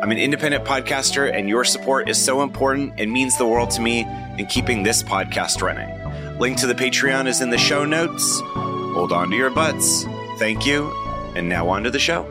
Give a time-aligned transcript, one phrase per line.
[0.00, 3.80] I'm an independent podcaster, and your support is so important and means the world to
[3.80, 4.06] me
[4.38, 6.38] in keeping this podcast running.
[6.38, 8.40] Link to the Patreon is in the show notes.
[8.94, 10.04] Hold on to your butts.
[10.38, 10.92] Thank you.
[11.34, 12.26] And now on to the show.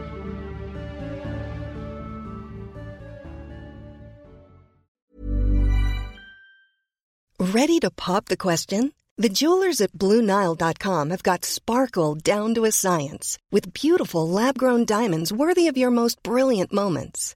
[7.40, 8.94] Ready to pop the question?
[9.18, 14.86] The jewelers at BlueNile.com have got sparkle down to a science with beautiful lab grown
[14.86, 17.36] diamonds worthy of your most brilliant moments.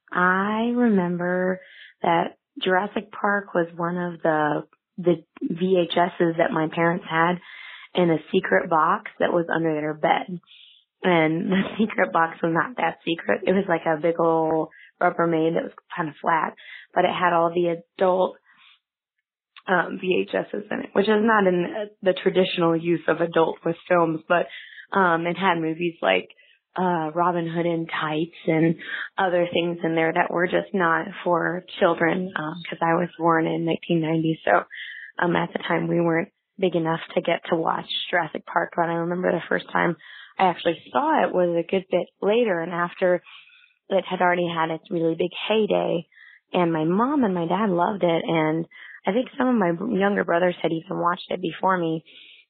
[0.11, 1.61] I remember
[2.01, 4.63] that Jurassic Park was one of the
[4.97, 7.35] the VHSs that my parents had
[7.95, 10.39] in a secret box that was under their bed.
[11.03, 13.41] And the secret box was not that secret.
[13.45, 14.69] It was like a big old
[15.01, 16.53] Rubbermaid that was kind of flat,
[16.93, 18.37] but it had all the adult
[19.67, 24.21] um, VHSs in it, which is not in the traditional use of adult with films,
[24.27, 24.47] but
[24.97, 26.29] um, it had movies like
[26.77, 28.75] uh, Robin Hood in tights and
[29.17, 33.45] other things in there that were just not for children because um, I was born
[33.45, 34.39] in 1990.
[34.45, 34.63] So
[35.23, 38.73] um, at the time we weren't big enough to get to watch Jurassic Park.
[38.75, 39.97] But I remember the first time
[40.39, 43.21] I actually saw it was a good bit later and after
[43.89, 46.07] it had already had its really big heyday.
[46.53, 48.23] And my mom and my dad loved it.
[48.25, 48.65] And
[49.05, 52.03] I think some of my younger brothers had even watched it before me.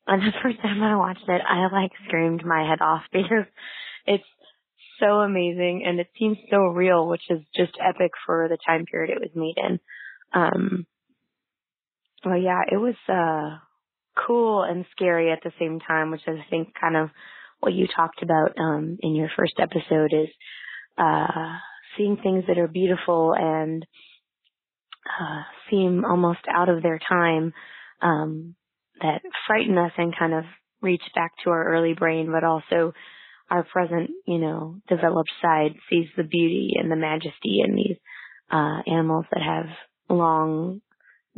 [0.05, 3.45] And the first time I watched it, I like screamed my head off because
[4.05, 4.23] it's
[4.99, 9.11] so amazing and it seems so real, which is just epic for the time period
[9.11, 9.79] it was made in.
[10.33, 10.85] Um,
[12.23, 13.57] well, yeah, it was, uh,
[14.27, 17.09] cool and scary at the same time, which is, I think, kind of
[17.59, 20.29] what you talked about, um, in your first episode is,
[20.97, 21.57] uh,
[21.97, 23.85] seeing things that are beautiful and,
[25.07, 27.53] uh, seem almost out of their time,
[28.01, 28.55] um,
[29.01, 30.43] that frighten us and kind of
[30.81, 32.93] reach back to our early brain, but also
[33.51, 37.97] our present, you know, developed side sees the beauty and the majesty in these
[38.51, 39.67] uh, animals that have
[40.09, 40.81] long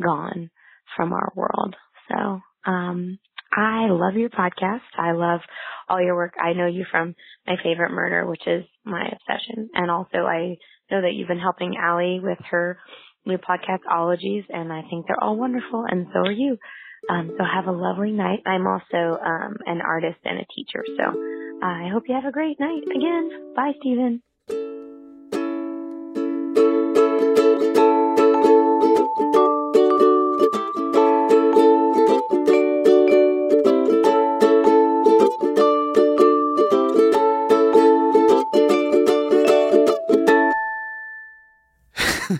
[0.01, 0.50] gone
[0.96, 1.75] from our world.
[2.09, 3.19] So, um,
[3.56, 4.81] I love your podcast.
[4.97, 5.41] I love
[5.88, 6.34] all your work.
[6.41, 7.16] I know you from
[7.46, 9.69] My Favorite Murder, which is my obsession.
[9.75, 10.57] And also I
[10.90, 12.80] know that you've been helping Allie with her
[13.25, 16.57] new podcast, Ologies, and I think they're all wonderful, and so are you.
[17.09, 18.41] Um, so have a lovely night.
[18.45, 22.31] I'm also um, an artist and a teacher, so uh, I hope you have a
[22.31, 22.83] great night.
[22.95, 24.21] Again, bye, Stephen.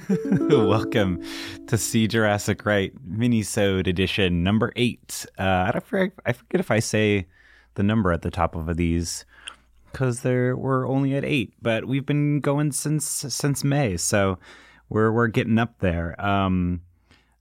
[0.50, 1.24] Welcome
[1.74, 5.26] to See Jurassic Right Minisode Edition number eight.
[5.40, 7.26] Uh, I, forget, I forget if I say
[7.74, 9.26] the number at the top of these
[9.92, 14.38] because there we're only at eight, but we've been going since since May, so
[14.88, 16.16] we're we're getting up there.
[16.24, 16.82] Um,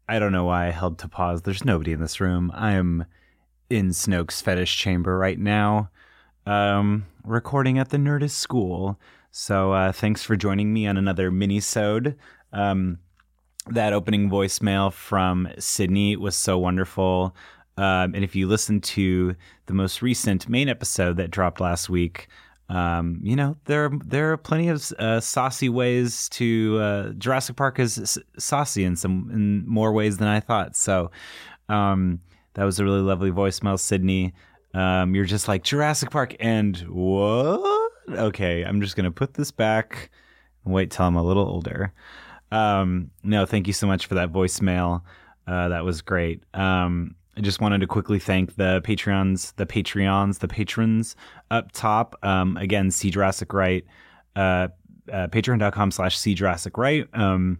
[0.08, 1.43] I don't know why I held to pause.
[1.43, 2.50] There's nobody in this room.
[2.55, 3.05] I am
[3.69, 5.90] in Snoke's fetish chamber right now,
[6.46, 8.99] um, recording at the Nerdist School.
[9.31, 12.17] So uh, thanks for joining me on another mini-sode.
[12.50, 12.99] Um,
[13.70, 17.35] that opening voicemail from Sydney was so wonderful.
[17.76, 19.35] Um, and if you listen to
[19.67, 22.29] the most recent main episode that dropped last week,
[22.69, 27.79] um, you know there there are plenty of uh, saucy ways to uh, Jurassic Park
[27.79, 30.76] is saucy in some in more ways than I thought.
[30.76, 31.11] So
[31.69, 32.20] um,
[32.55, 34.32] that was a really lovely voicemail, Sydney.
[34.75, 37.91] Um, you're just like Jurassic Park, and what?
[38.09, 40.11] Okay, I'm just gonna put this back
[40.64, 41.93] and wait till I'm a little older.
[42.52, 45.02] Um, no, thank you so much for that voicemail.
[45.46, 46.43] Uh, that was great.
[46.54, 51.16] Um, I just wanted to quickly thank the Patreons, the Patreons, the patrons
[51.50, 52.14] up top.
[52.22, 53.87] Um, again, see Jurassic Right,
[54.37, 54.69] uh,
[55.10, 57.08] uh, patreon.com slash see Jurassic Right.
[57.14, 57.58] Um,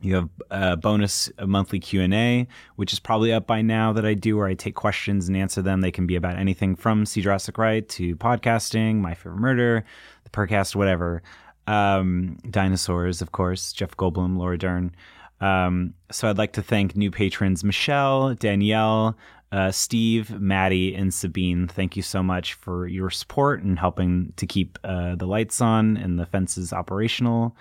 [0.00, 2.46] you have a bonus monthly Q&A,
[2.76, 5.60] which is probably up by now that I do where I take questions and answer
[5.60, 5.80] them.
[5.80, 9.84] They can be about anything from See Jurassic Right to podcasting, My Favorite Murder,
[10.22, 11.22] the Purrcast, whatever.
[11.68, 14.94] Um, dinosaurs, of course, Jeff Goldblum, Laura Dern.
[15.40, 19.16] Um, so I'd like to thank new patrons Michelle, Danielle,
[19.52, 21.68] uh, Steve, Maddie, and Sabine.
[21.68, 25.98] Thank you so much for your support and helping to keep uh, the lights on
[25.98, 27.54] and the fences operational,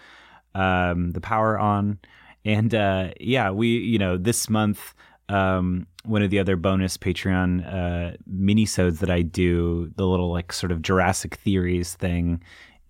[0.55, 1.99] um, the power on.
[2.45, 4.93] And uh, yeah, we, you know, this month,
[5.29, 10.53] um, one of the other bonus Patreon uh, minisodes that I do, the little like
[10.53, 12.41] sort of Jurassic theories thing,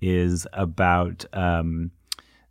[0.02, 1.92] is about um,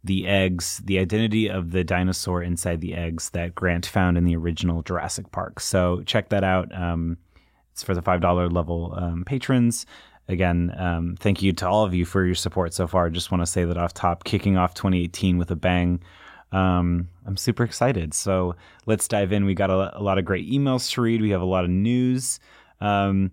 [0.04, 4.36] the eggs, the identity of the dinosaur inside the eggs that Grant found in the
[4.36, 5.60] original Jurassic Park.
[5.60, 6.74] So check that out.
[6.74, 7.18] Um,
[7.72, 9.84] it's for the $5 level um, patrons.
[10.28, 13.10] Again, um, thank you to all of you for your support so far.
[13.10, 16.00] Just want to say that off top, kicking off 2018 with a bang.
[16.52, 18.14] Um, I'm super excited.
[18.14, 18.56] So
[18.86, 19.44] let's dive in.
[19.44, 21.20] We got a, a, lot of great emails to read.
[21.20, 22.40] We have a lot of news.
[22.80, 23.30] Um,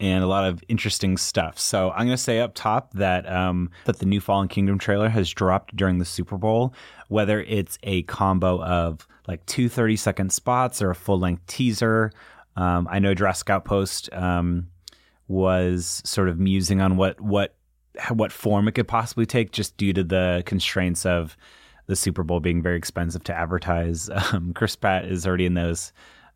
[0.00, 1.58] and a lot of interesting stuff.
[1.58, 5.08] So I'm going to say up top that um, that the new Fallen Kingdom trailer
[5.08, 6.72] has dropped during the Super Bowl.
[7.08, 12.12] Whether it's a combo of like two 30 second spots or a full length teaser.
[12.56, 14.68] Um, I know Jurassic Outpost um,
[15.28, 17.54] was sort of musing on what what
[18.10, 21.36] what form it could possibly take, just due to the constraints of
[21.86, 24.10] the Super Bowl being very expensive to advertise.
[24.32, 25.92] Um, Chris Pratt is already in those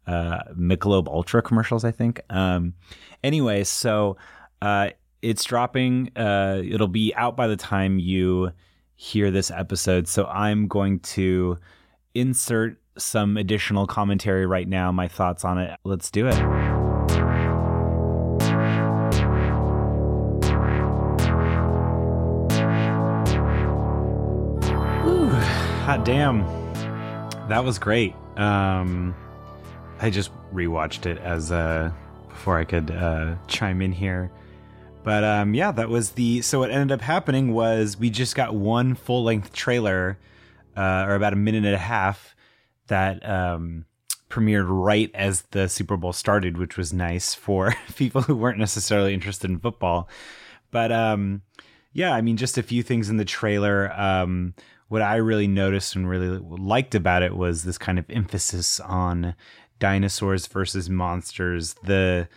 [0.06, 2.20] uh, Michelob Ultra commercials, I think.
[2.30, 2.74] Um,
[3.22, 4.16] anyway, so
[4.60, 4.90] uh,
[5.20, 6.10] it's dropping.
[6.16, 8.52] Uh, it'll be out by the time you
[8.96, 10.08] hear this episode.
[10.08, 11.58] So I'm going to
[12.14, 15.78] insert some additional commentary right now, my thoughts on it.
[15.84, 16.38] Let's do it.
[25.04, 25.30] Ooh,
[25.84, 26.44] hot damn.
[27.48, 28.14] That was great.
[28.36, 29.14] Um,
[30.02, 31.92] I just rewatched it as uh,
[32.28, 34.32] before I could uh, chime in here.
[35.04, 36.42] But um, yeah, that was the.
[36.42, 40.18] So what ended up happening was we just got one full length trailer,
[40.76, 42.34] uh, or about a minute and a half,
[42.88, 43.84] that um,
[44.28, 49.14] premiered right as the Super Bowl started, which was nice for people who weren't necessarily
[49.14, 50.08] interested in football.
[50.72, 51.42] But um,
[51.92, 53.92] yeah, I mean, just a few things in the trailer.
[53.92, 54.54] Um,
[54.88, 59.34] what I really noticed and really liked about it was this kind of emphasis on
[59.78, 61.74] dinosaurs versus monsters.
[61.84, 62.28] The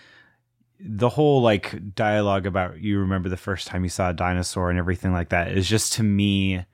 [0.79, 4.77] the whole like dialogue about you remember the first time you saw a dinosaur and
[4.77, 6.65] everything like that is just to me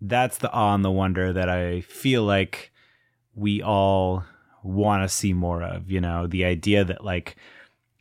[0.00, 2.72] that's the awe and the wonder that I feel like
[3.34, 4.24] we all
[4.62, 7.36] want to see more of, you know, the idea that like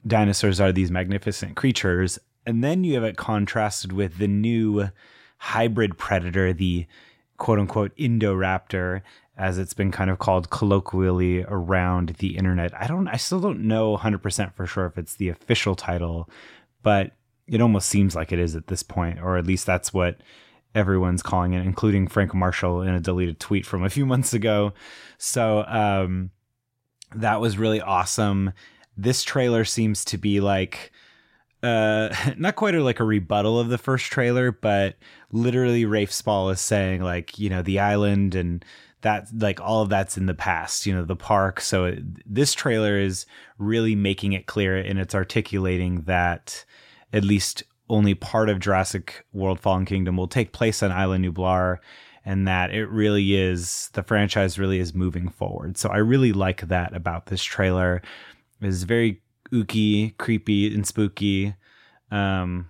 [0.05, 4.89] dinosaurs are these magnificent creatures and then you have it contrasted with the new
[5.37, 6.87] hybrid predator, the
[7.37, 9.01] quote unquote Indoraptor,
[9.41, 12.79] as it's been kind of called colloquially around the internet.
[12.79, 16.29] I don't, I still don't know 100% for sure if it's the official title,
[16.83, 17.13] but
[17.47, 20.21] it almost seems like it is at this point, or at least that's what
[20.75, 24.73] everyone's calling it, including Frank Marshall in a deleted tweet from a few months ago.
[25.17, 26.29] So, um,
[27.15, 28.53] that was really awesome.
[28.95, 30.91] This trailer seems to be like,
[31.63, 34.95] uh not quite a, like a rebuttal of the first trailer but
[35.31, 38.65] literally rafe spall is saying like you know the island and
[39.01, 42.53] that like all of that's in the past you know the park so it, this
[42.53, 43.25] trailer is
[43.57, 46.65] really making it clear and it's articulating that
[47.13, 51.77] at least only part of Jurassic World Fallen Kingdom will take place on Isla Nublar
[52.23, 55.77] and that it really is the franchise really is moving forward.
[55.77, 58.01] So I really like that about this trailer.
[58.61, 61.55] It's very ooky, creepy, and spooky.
[62.11, 62.69] Um,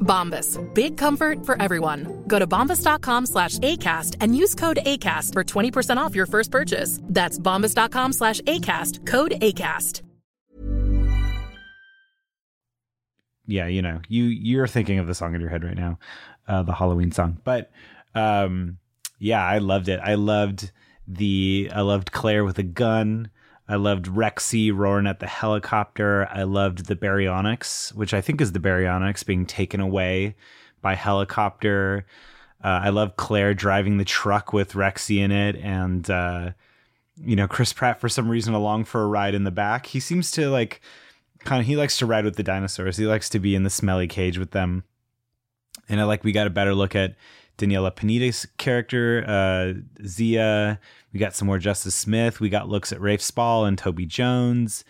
[0.00, 0.58] Bombas.
[0.74, 2.24] Big comfort for everyone.
[2.26, 7.00] Go to bombas.com slash ACAST and use code ACAST for 20% off your first purchase.
[7.04, 9.06] That's bombas.com slash ACAST.
[9.06, 10.02] Code ACAST.
[13.50, 15.98] Yeah, you know, you you're thinking of the song in your head right now,
[16.46, 17.40] uh, the Halloween song.
[17.42, 17.72] But
[18.14, 18.78] um,
[19.18, 19.98] yeah, I loved it.
[20.00, 20.70] I loved
[21.08, 23.30] the I loved Claire with a gun.
[23.70, 26.26] I loved Rexy roaring at the helicopter.
[26.28, 30.34] I loved the baryonyx, which I think is the baryonyx being taken away
[30.82, 32.04] by helicopter.
[32.64, 36.50] Uh, I love Claire driving the truck with Rexy in it, and uh,
[37.16, 39.86] you know Chris Pratt for some reason along for a ride in the back.
[39.86, 40.80] He seems to like
[41.44, 42.96] kind of he likes to ride with the dinosaurs.
[42.96, 44.82] He likes to be in the smelly cage with them.
[45.88, 47.14] And I like we got a better look at
[47.56, 50.80] Daniela Pineda's character, uh, Zia.
[51.12, 52.40] We got some more Justice Smith.
[52.40, 54.84] We got looks at Rafe Spall and Toby Jones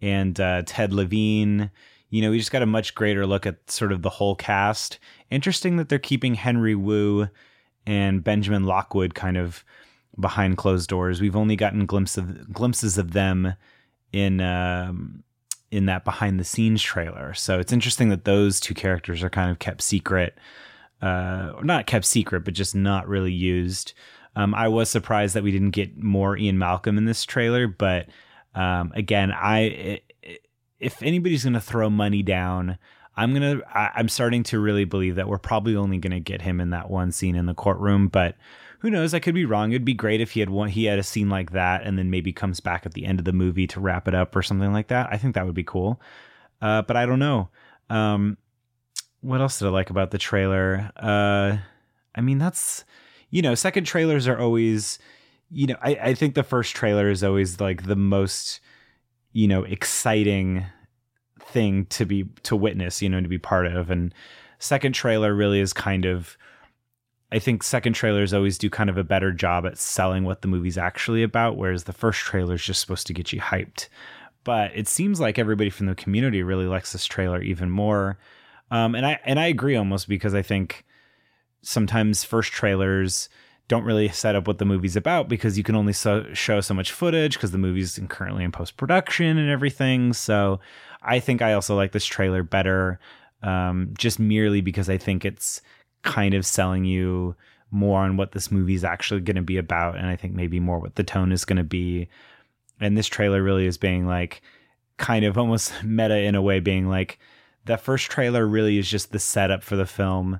[0.00, 1.70] and uh, Ted Levine.
[2.10, 4.98] You know, we just got a much greater look at sort of the whole cast.
[5.30, 7.28] Interesting that they're keeping Henry Wu
[7.86, 9.64] and Benjamin Lockwood kind of
[10.18, 11.20] behind closed doors.
[11.20, 13.54] We've only gotten glimpses of, glimpses of them
[14.12, 15.22] in um,
[15.70, 17.34] in that behind the scenes trailer.
[17.34, 20.38] So it's interesting that those two characters are kind of kept secret,
[21.02, 23.92] uh, not kept secret, but just not really used.
[24.36, 28.08] Um, I was surprised that we didn't get more Ian Malcolm in this trailer, but
[28.54, 30.00] um, again, I
[30.78, 32.78] if anybody's going to throw money down,
[33.16, 36.42] I'm gonna I, I'm starting to really believe that we're probably only going to get
[36.42, 38.36] him in that one scene in the courtroom, but
[38.80, 39.14] who knows?
[39.14, 39.72] I could be wrong.
[39.72, 42.10] It'd be great if he had one, he had a scene like that, and then
[42.10, 44.72] maybe comes back at the end of the movie to wrap it up or something
[44.72, 45.08] like that.
[45.10, 46.00] I think that would be cool.
[46.60, 47.48] Uh, but I don't know.
[47.88, 48.36] Um,
[49.22, 50.90] what else did I like about the trailer?
[50.96, 51.56] Uh,
[52.14, 52.84] I mean, that's
[53.36, 54.98] you know, second trailers are always,
[55.50, 58.60] you know, I, I think the first trailer is always like the most,
[59.34, 60.64] you know, exciting
[61.38, 63.90] thing to be to witness, you know, to be part of.
[63.90, 64.14] And
[64.58, 66.38] second trailer really is kind of
[67.30, 70.48] I think second trailers always do kind of a better job at selling what the
[70.48, 73.90] movie's actually about, whereas the first trailer is just supposed to get you hyped.
[74.44, 78.16] But it seems like everybody from the community really likes this trailer even more.
[78.70, 80.85] Um, and I and I agree almost because I think
[81.66, 83.28] sometimes first trailers
[83.68, 86.72] don't really set up what the movie's about because you can only so, show so
[86.72, 90.12] much footage because the movie's currently in post production and everything.
[90.12, 90.60] So
[91.02, 93.00] I think I also like this trailer better,
[93.42, 95.60] um, just merely because I think it's
[96.02, 97.34] kind of selling you
[97.72, 100.78] more on what this movie's actually going to be about and i think maybe more
[100.78, 102.08] what the tone is going to be
[102.80, 104.40] and this trailer really is being like
[104.98, 107.18] kind of almost meta in a way being like
[107.64, 110.38] the first trailer really is just the setup for the film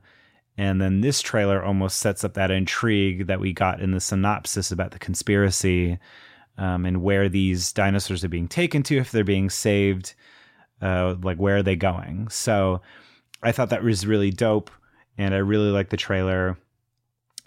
[0.58, 4.70] and then this trailer almost sets up that intrigue that we got in the synopsis
[4.70, 5.98] about the conspiracy
[6.58, 10.14] um, and where these dinosaurs are being taken to if they're being saved
[10.82, 12.80] uh, like where are they going so
[13.42, 14.70] i thought that was really dope
[15.18, 16.56] and I really like the trailer.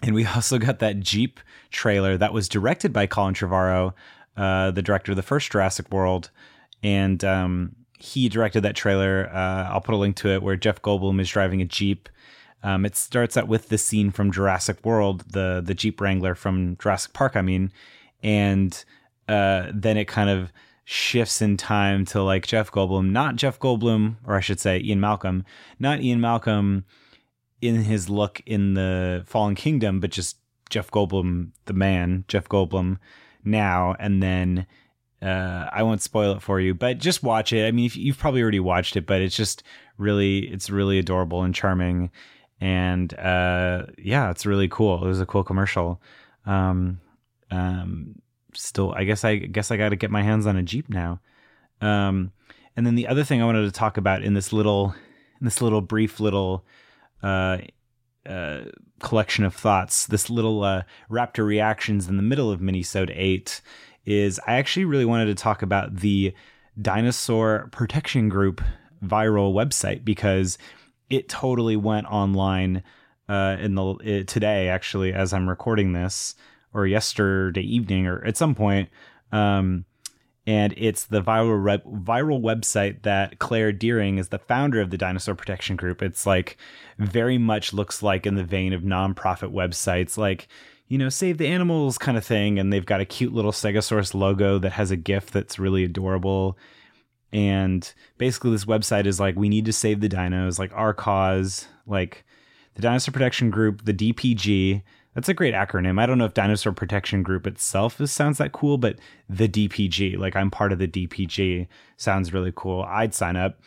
[0.02, 1.40] And we also got that Jeep
[1.70, 3.92] trailer that was directed by Colin Trevorrow,
[4.36, 6.30] uh, the director of the first Jurassic World,
[6.82, 9.28] and um, he directed that trailer.
[9.32, 12.08] Uh, I'll put a link to it where Jeff Goldblum is driving a Jeep.
[12.62, 16.76] Um, it starts out with the scene from Jurassic World, the the Jeep Wrangler from
[16.78, 17.36] Jurassic Park.
[17.36, 17.72] I mean,
[18.22, 18.84] and
[19.28, 20.52] uh, then it kind of
[20.84, 25.00] shifts in time to like Jeff Goldblum, not Jeff Goldblum, or I should say Ian
[25.00, 25.44] Malcolm,
[25.78, 26.84] not Ian Malcolm
[27.60, 30.38] in his look in the Fallen Kingdom, but just
[30.68, 32.98] Jeff Goldblum, the man, Jeff Goldblum
[33.44, 34.66] now, and then
[35.22, 37.66] uh, I won't spoil it for you, but just watch it.
[37.66, 39.62] I mean, you've probably already watched it, but it's just
[39.98, 42.10] really, it's really adorable and charming,
[42.60, 45.02] and uh, yeah, it's really cool.
[45.04, 46.00] It was a cool commercial.
[46.46, 47.00] Um,
[47.50, 48.20] um,
[48.54, 51.20] still, I guess I guess I got to get my hands on a Jeep now.
[51.80, 52.32] Um,
[52.76, 54.94] and then the other thing I wanted to talk about in this little,
[55.40, 56.64] in this little brief little
[57.22, 57.58] uh,
[58.26, 58.64] uh,
[59.00, 63.60] collection of thoughts, this little uh, Raptor reactions in the middle of Minisode 8
[64.04, 66.34] is I actually really wanted to talk about the
[66.80, 68.60] Dinosaur Protection Group
[69.04, 70.58] viral website because
[71.10, 72.82] it totally went online
[73.28, 76.34] uh, in the uh, today actually as I'm recording this
[76.72, 78.88] or yesterday evening or at some point.
[79.32, 79.84] Um,
[80.46, 85.34] and it's the viral viral website that Claire Dearing is the founder of the Dinosaur
[85.34, 86.02] Protection Group.
[86.02, 86.56] It's like
[86.98, 90.48] very much looks like in the vein of nonprofit websites, like
[90.88, 92.58] you know, save the animals kind of thing.
[92.58, 96.58] And they've got a cute little Stegosaurus logo that has a GIF that's really adorable.
[97.32, 101.66] And basically, this website is like, we need to save the dinos, like our cause,
[101.86, 102.24] like
[102.74, 104.82] the Dinosaur Protection Group, the DPG.
[105.14, 106.00] That's a great acronym.
[106.00, 108.96] I don't know if Dinosaur Protection Group itself is, sounds that cool, but
[109.28, 112.82] the DPG, like I'm part of the DPG, sounds really cool.
[112.82, 113.60] I'd sign up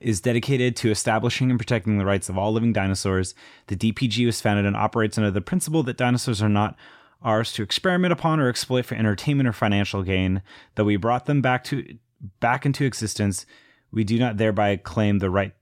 [0.00, 3.34] is dedicated to establishing and protecting the rights of all living dinosaurs.
[3.68, 6.76] The DPG was founded and operates under the principle that dinosaurs are not
[7.22, 10.42] ours to experiment upon or exploit for entertainment or financial gain.
[10.74, 11.96] Though we brought them back to
[12.40, 13.46] back into existence,
[13.90, 15.52] we do not thereby claim the right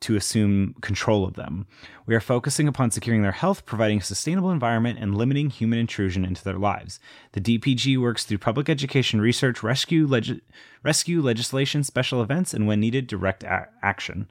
[0.00, 1.66] to assume control of them.
[2.04, 6.24] We are focusing upon securing their health, providing a sustainable environment, and limiting human intrusion
[6.24, 7.00] into their lives.
[7.32, 10.42] The DPG works through public education, research, rescue, leg-
[10.82, 14.30] rescue legislation, special events, and when needed, direct a- action.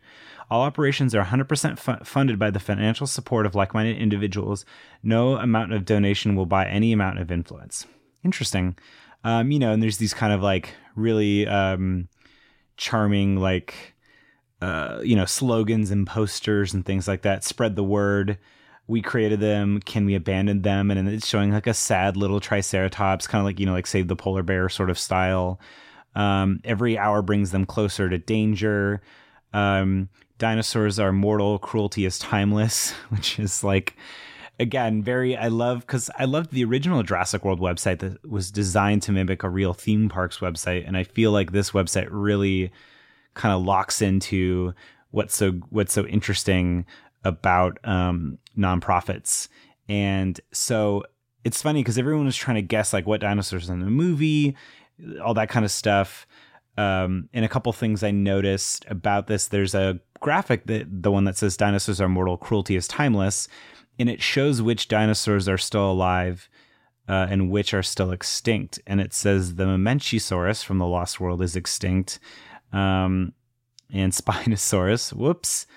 [0.52, 4.66] All operations are 100% fu- funded by the financial support of like minded individuals.
[5.02, 7.88] No amount of donation will buy any amount of influence.
[8.24, 8.78] Interesting.
[9.26, 12.08] Um, you know, and there's these kind of like really um,
[12.78, 13.96] charming, like,
[14.62, 17.44] uh, you know, slogans and posters and things like that.
[17.44, 18.38] Spread the word.
[18.88, 19.80] We created them.
[19.80, 20.92] Can we abandon them?
[20.92, 24.08] And it's showing like a sad little Triceratops, kind of like you know, like Save
[24.08, 25.60] the Polar Bear sort of style.
[26.14, 29.02] Um, every hour brings them closer to danger.
[29.54, 31.58] Um, dinosaurs are mortal.
[31.58, 33.98] Cruelty is timeless, which is like
[34.60, 39.02] again very i love because i loved the original jurassic world website that was designed
[39.02, 42.72] to mimic a real theme parks website and i feel like this website really
[43.34, 44.74] kind of locks into
[45.12, 46.86] what's so what's so interesting
[47.24, 49.50] about um, nonprofits.
[49.90, 51.04] And so
[51.44, 54.56] it's funny because everyone was trying to guess like what dinosaurs in the movie,
[55.24, 56.28] all that kind of stuff.
[56.78, 61.24] Um, and a couple things I noticed about this, there's a graphic that the one
[61.24, 63.48] that says dinosaurs are mortal, cruelty is timeless,
[64.00, 66.50] and it shows which dinosaurs are still alive
[67.08, 68.80] uh, and which are still extinct.
[68.88, 72.20] And it says the Mamenchisaurus from the Lost World is extinct
[72.74, 73.34] um,
[73.94, 75.14] and Spinosaurus.
[75.14, 75.68] Whoops.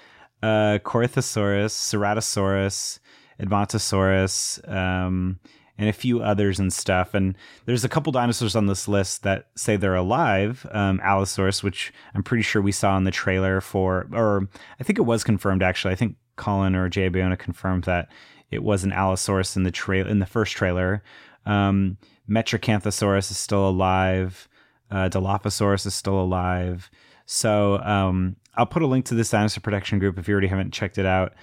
[0.40, 2.98] Uh, Ceratosaurus,
[3.40, 5.40] Edmontosaurus, um,
[5.76, 7.14] and a few others and stuff.
[7.14, 10.64] And there's a couple dinosaurs on this list that say they're alive.
[10.70, 14.48] Um, Allosaurus, which I'm pretty sure we saw in the trailer for, or
[14.80, 15.92] I think it was confirmed actually.
[15.92, 18.08] I think Colin or Jay Bayona confirmed that
[18.50, 21.02] it was an Allosaurus in the trail in the first trailer.
[21.44, 21.98] Um,
[22.28, 24.48] Metriacanthosaurus is still alive.
[24.90, 26.90] Uh, Dilophosaurus is still alive.
[27.26, 30.72] So um, I'll put a link to this dinosaur protection group if you already haven't
[30.72, 31.34] checked it out.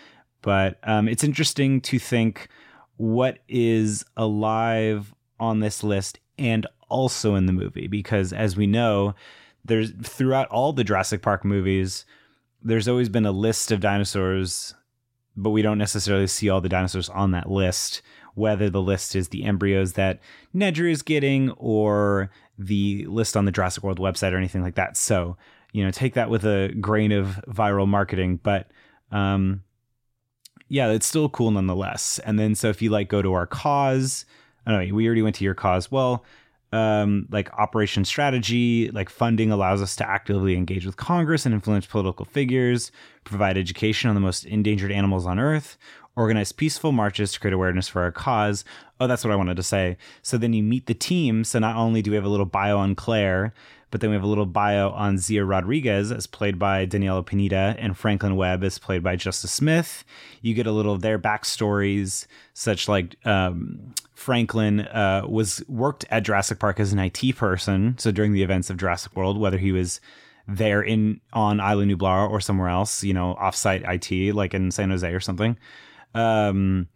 [0.41, 2.47] But um, it's interesting to think
[2.97, 9.15] what is alive on this list and also in the movie because as we know,
[9.63, 12.05] there's throughout all the Jurassic Park movies,
[12.61, 14.73] there's always been a list of dinosaurs,
[15.35, 18.01] but we don't necessarily see all the dinosaurs on that list.
[18.35, 20.19] Whether the list is the embryos that
[20.53, 24.97] Nedry is getting or the list on the Jurassic World website or anything like that.
[24.97, 25.37] So
[25.75, 28.71] you know, take that with a grain of viral marketing, but
[29.11, 29.61] um,
[30.69, 32.17] yeah, it's still cool nonetheless.
[32.19, 34.25] And then so if you like go to our cause,
[34.65, 35.91] I know, we already went to your cause.
[35.91, 36.23] Well,
[36.71, 41.85] um, like operation strategy, like funding allows us to actively engage with Congress and influence
[41.85, 42.91] political figures,
[43.23, 45.77] provide education on the most endangered animals on Earth,
[46.15, 48.63] organize peaceful marches to create awareness for our cause.
[48.99, 49.97] Oh, that's what I wanted to say.
[50.21, 51.43] So then you meet the team.
[51.43, 53.53] So not only do we have a little bio on Claire,
[53.95, 57.77] but then we have a little bio on Zia Rodriguez, as played by Daniela Pineda,
[57.79, 60.03] and Franklin Webb, as played by Justice Smith.
[60.41, 66.23] You get a little of their backstories, such like um, Franklin uh, was worked at
[66.23, 67.97] Jurassic Park as an IT person.
[67.97, 70.01] So during the events of Jurassic World, whether he was
[70.45, 74.89] there in on Isla Nublar or somewhere else, you know, offsite IT, like in San
[74.89, 75.57] Jose or something,
[76.13, 76.89] um,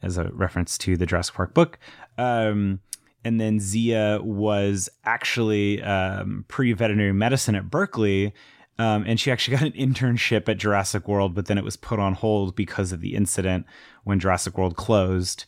[0.00, 1.80] as a reference to the Jurassic Park book.
[2.16, 2.78] Um,
[3.26, 8.32] and then Zia was actually um, pre veterinary medicine at Berkeley.
[8.78, 11.98] Um, and she actually got an internship at Jurassic World, but then it was put
[11.98, 13.66] on hold because of the incident
[14.04, 15.44] when Jurassic World closed.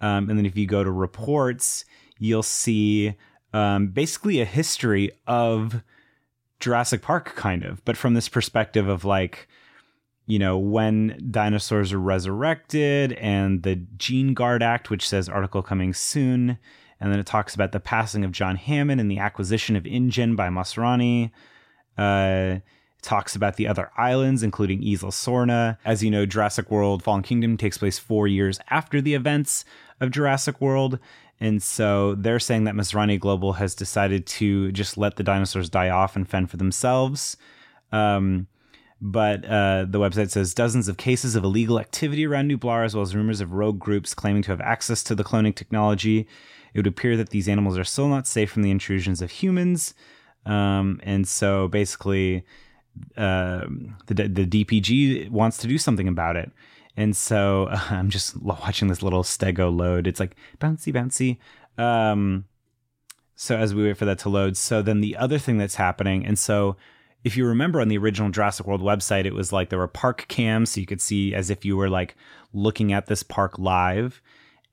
[0.00, 1.84] Um, and then if you go to reports,
[2.18, 3.14] you'll see
[3.52, 5.84] um, basically a history of
[6.58, 9.46] Jurassic Park, kind of, but from this perspective of like,
[10.26, 15.94] you know, when dinosaurs are resurrected and the Gene Guard Act, which says article coming
[15.94, 16.58] soon.
[17.00, 20.36] And then it talks about the passing of John Hammond and the acquisition of InGen
[20.36, 21.30] by Masrani.
[21.96, 25.78] Uh, it talks about the other islands, including Isla Sorna.
[25.84, 29.64] As you know, Jurassic World Fallen Kingdom takes place four years after the events
[30.00, 30.98] of Jurassic World.
[31.40, 35.88] And so they're saying that Masrani Global has decided to just let the dinosaurs die
[35.88, 37.38] off and fend for themselves.
[37.92, 38.46] Um,
[39.00, 43.02] but uh, the website says dozens of cases of illegal activity around Nublar, as well
[43.02, 46.28] as rumors of rogue groups claiming to have access to the cloning technology.
[46.74, 49.94] It would appear that these animals are still not safe from the intrusions of humans.
[50.46, 52.44] Um, and so basically,
[53.16, 53.66] uh,
[54.06, 56.50] the, the DPG wants to do something about it.
[56.96, 60.06] And so uh, I'm just watching this little stego load.
[60.06, 61.38] It's like bouncy, bouncy.
[61.82, 62.44] Um,
[63.34, 66.26] so as we wait for that to load, so then the other thing that's happening,
[66.26, 66.76] and so
[67.24, 70.26] if you remember on the original Jurassic World website, it was like there were park
[70.28, 72.16] cams, so you could see as if you were like
[72.52, 74.22] looking at this park live.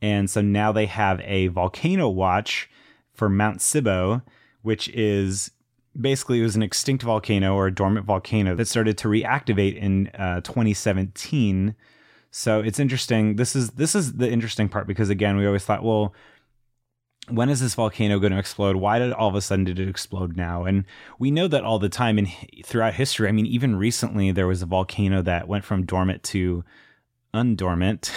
[0.01, 2.69] And so now they have a volcano watch
[3.13, 4.21] for Mount Sibo,
[4.61, 5.51] which is
[5.99, 10.07] basically it was an extinct volcano or a dormant volcano that started to reactivate in
[10.09, 11.75] uh, 2017.
[12.29, 13.35] So it's interesting.
[13.35, 16.13] This is this is the interesting part because again, we always thought, well,
[17.29, 18.75] when is this volcano going to explode?
[18.77, 20.63] Why did all of a sudden did it explode now?
[20.63, 20.85] And
[21.19, 22.27] we know that all the time and
[22.63, 23.27] throughout history.
[23.27, 26.63] I mean, even recently there was a volcano that went from dormant to
[27.37, 28.11] undormant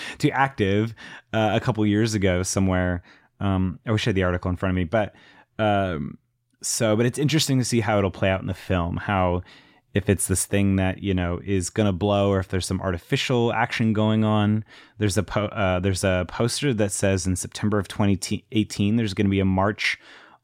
[0.18, 0.94] to active
[1.32, 3.02] uh, a couple years ago somewhere.
[3.40, 5.14] Um, I wish I had the article in front of me, but
[5.58, 6.18] um,
[6.62, 8.96] so, but it's interesting to see how it'll play out in the film.
[8.96, 9.42] How
[9.94, 13.52] if it's this thing that you know is gonna blow, or if there's some artificial
[13.52, 14.64] action going on.
[14.98, 19.24] There's a po- uh, there's a poster that says in September of 2018 there's to
[19.30, 19.98] be a march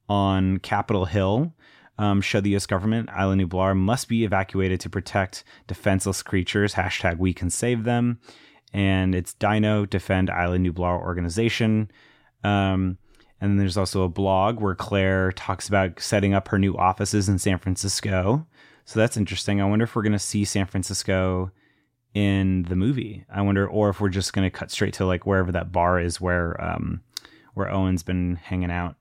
[0.09, 1.55] on Capitol Hill.
[1.99, 2.67] Um, U.S.
[2.67, 6.75] government Isla Nublar must be evacuated to protect defenseless creatures.
[6.75, 8.19] Hashtag We Can Save Them,
[8.73, 11.91] and it's Dino Defend Isla Nublar organization.
[12.43, 12.99] Um,
[13.41, 17.29] and then there's also a blog where Claire talks about setting up her new offices
[17.29, 18.47] in San Francisco.
[18.85, 19.61] So that's interesting.
[19.61, 21.51] I wonder if we're going to see San Francisco
[22.15, 23.25] in the movie.
[23.33, 26.01] I wonder, or if we're just going to cut straight to like wherever that bar
[26.01, 27.03] is where um,
[27.55, 28.97] where Owen's been hanging out.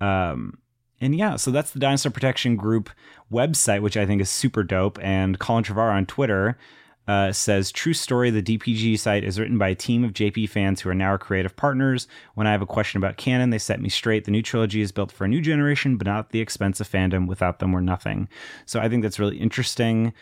[0.00, 0.58] Um,
[1.00, 2.90] and yeah, so that's the Dinosaur Protection Group
[3.32, 4.98] website, which I think is super dope.
[5.02, 6.58] And Colin Trevorrow on Twitter
[7.06, 10.80] uh, says, True story, the DPG site is written by a team of JP fans
[10.80, 12.08] who are now our creative partners.
[12.34, 14.24] When I have a question about canon, they set me straight.
[14.24, 16.90] The new trilogy is built for a new generation, but not at the expense of
[16.90, 17.28] fandom.
[17.28, 18.28] Without them, we're nothing.
[18.66, 20.12] So I think that's really interesting.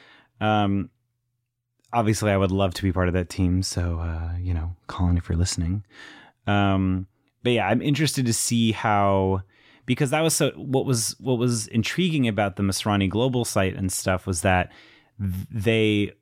[0.41, 0.91] Um,
[1.93, 3.63] obviously, I would love to be part of that team.
[3.63, 5.85] So, uh, you know, Colin, if you're listening.
[6.47, 7.07] Um,
[7.43, 9.43] but yeah, I'm interested to see how
[9.87, 13.91] because that was so what was what was intriguing about the Masrani Global site and
[13.91, 14.71] stuff was that
[15.19, 16.13] they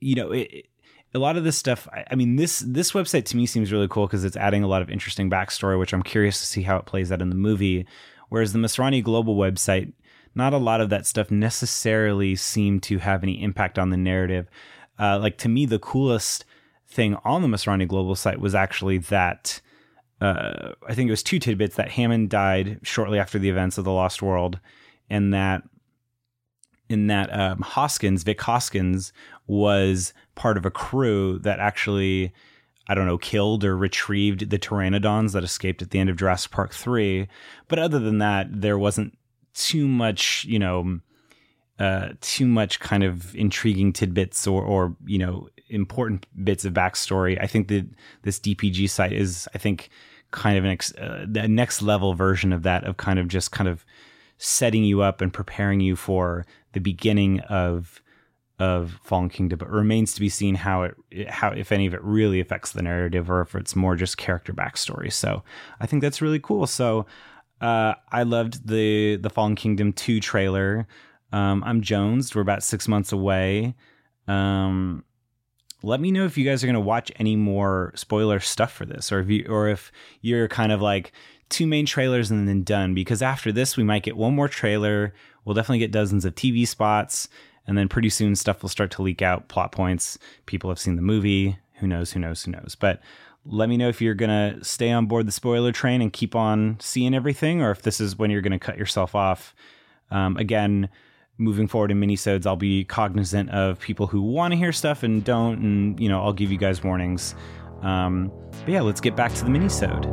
[0.00, 0.66] you know, it,
[1.14, 1.88] a lot of this stuff.
[1.92, 4.68] I, I, mean, this this website to me seems really cool because it's adding a
[4.68, 7.34] lot of interesting backstory, which I'm curious to see how it plays out in the
[7.34, 7.86] movie.
[8.28, 9.92] Whereas the Masrani Global website,
[10.34, 14.48] not a lot of that stuff necessarily seemed to have any impact on the narrative.
[14.98, 16.44] Uh, like to me, the coolest
[16.86, 19.60] thing on the Masrani Global site was actually that.
[20.20, 23.84] Uh, I think it was two tidbits that Hammond died shortly after the events of
[23.84, 24.58] the Lost World,
[25.08, 25.62] and that
[26.88, 29.12] in that um, Hoskins, Vic Hoskins,
[29.46, 32.32] was part of a crew that actually,
[32.88, 36.50] I don't know, killed or retrieved the pteranodons that escaped at the end of Jurassic
[36.50, 37.28] Park 3.
[37.68, 39.18] But other than that, there wasn't
[39.54, 41.00] too much, you know,
[41.78, 47.40] uh, too much kind of intriguing tidbits or, or, you know, important bits of backstory.
[47.40, 47.86] I think that
[48.22, 49.90] this DPG site is, I think,
[50.30, 53.52] kind of an ex- uh, the next level version of that, of kind of just
[53.52, 53.84] kind of
[54.38, 58.02] setting you up and preparing you for the beginning of
[58.58, 60.96] of Fallen Kingdom, but it remains to be seen how it
[61.28, 64.52] how if any of it really affects the narrative or if it's more just character
[64.52, 65.12] backstory.
[65.12, 65.44] So
[65.80, 66.66] I think that's really cool.
[66.66, 67.06] So
[67.60, 70.86] uh, I loved the the Fallen Kingdom two trailer.
[71.32, 72.34] Um, I'm Jones.
[72.34, 73.74] We're about six months away.
[74.26, 75.04] Um,
[75.82, 78.84] let me know if you guys are going to watch any more spoiler stuff for
[78.84, 81.12] this, or if you or if you're kind of like
[81.48, 82.94] two main trailers and then done.
[82.94, 85.14] Because after this, we might get one more trailer.
[85.44, 87.28] We'll definitely get dozens of TV spots.
[87.66, 90.18] And then pretty soon stuff will start to leak out, plot points.
[90.46, 92.12] People have seen the movie who knows?
[92.12, 92.42] Who knows?
[92.44, 92.76] Who knows?
[92.78, 93.00] But
[93.46, 96.76] let me know if you're gonna stay on board the spoiler train and keep on
[96.80, 99.54] seeing everything, or if this is when you're gonna cut yourself off.
[100.10, 100.88] Um, again,
[101.38, 105.24] moving forward in minisodes, I'll be cognizant of people who want to hear stuff and
[105.24, 107.34] don't, and you know, I'll give you guys warnings.
[107.82, 108.32] Um,
[108.64, 110.04] but yeah, let's get back to the minisode.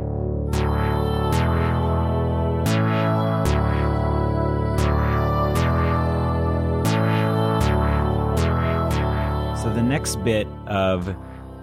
[9.60, 11.14] So the next bit of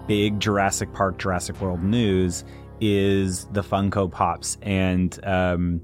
[0.06, 2.44] big Jurassic Park, Jurassic World news
[2.82, 4.58] is the Funko Pops.
[4.60, 5.80] And um,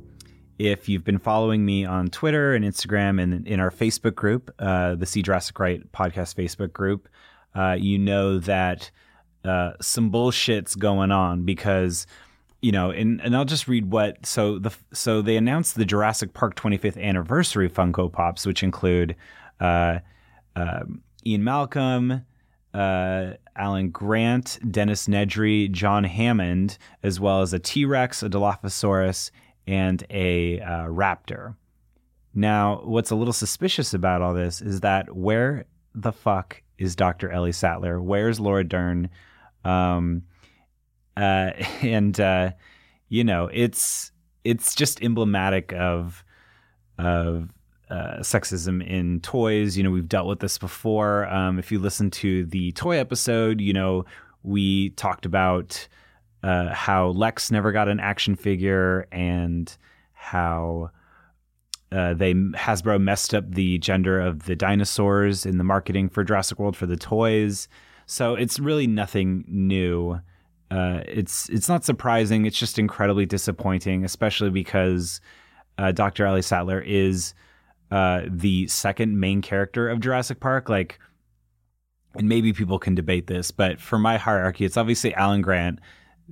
[0.60, 4.94] if you've been following me on Twitter and Instagram and in our Facebook group, uh,
[4.94, 7.08] the See Jurassic Right podcast Facebook group,
[7.54, 8.90] uh, you know that
[9.42, 12.06] uh, some bullshit's going on because
[12.60, 16.34] you know, and, and I'll just read what so the so they announced the Jurassic
[16.34, 19.16] Park 25th anniversary Funko Pops, which include
[19.60, 20.00] uh,
[20.56, 20.80] uh,
[21.24, 22.26] Ian Malcolm,
[22.74, 29.30] uh, Alan Grant, Dennis Nedry, John Hammond, as well as a T Rex, a Dilophosaurus,
[29.66, 31.54] and a uh, raptor.
[32.34, 37.30] Now, what's a little suspicious about all this is that where the fuck is Dr.
[37.30, 38.00] Ellie Sattler?
[38.00, 39.10] Where's Laura Dern?
[39.64, 40.22] Um,
[41.16, 42.52] uh, and uh,
[43.08, 44.12] you know, it's
[44.44, 46.24] it's just emblematic of
[46.98, 47.50] of
[47.90, 49.76] uh, sexism in toys.
[49.76, 51.26] You know, we've dealt with this before.
[51.26, 54.04] Um, if you listen to the toy episode, you know,
[54.42, 55.88] we talked about
[56.42, 59.76] uh, how Lex never got an action figure and
[60.12, 60.90] how
[61.92, 66.58] uh, they Hasbro messed up the gender of the dinosaurs in the marketing for Jurassic
[66.58, 67.68] World for the toys.
[68.06, 70.20] So it's really nothing new.
[70.70, 72.46] Uh, it's it's not surprising.
[72.46, 75.20] It's just incredibly disappointing, especially because
[75.78, 76.26] uh, Dr.
[76.26, 77.34] Ellie Sattler is
[77.90, 80.68] uh, the second main character of Jurassic Park.
[80.68, 81.00] Like,
[82.14, 85.80] and maybe people can debate this, but for my hierarchy, it's obviously Alan Grant,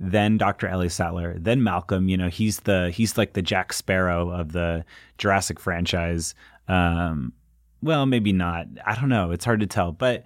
[0.01, 0.67] then Dr.
[0.67, 2.07] Ellie Sattler, then Malcolm.
[2.07, 4.85] You know, he's the he's like the Jack Sparrow of the
[5.17, 6.33] Jurassic franchise.
[6.69, 7.33] Um,
[7.81, 8.67] well, maybe not.
[8.85, 9.31] I don't know.
[9.31, 10.23] It's hard to tell, but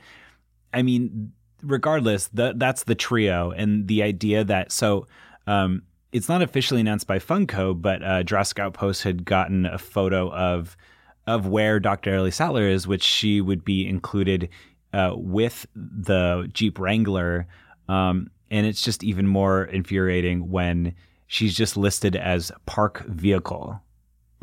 [0.73, 1.31] I mean,
[1.63, 5.07] regardless, the, that's the trio, and the idea that so.
[5.45, 5.83] Um,
[6.13, 10.77] it's not officially announced by Funko, but uh, Jurassic Outpost had gotten a photo of
[11.25, 12.13] of where Dr.
[12.13, 14.49] Ellie Sattler is, which she would be included
[14.93, 17.47] uh, with the Jeep Wrangler.
[17.89, 20.93] Um, and it's just even more infuriating when
[21.25, 23.81] she's just listed as park vehicle.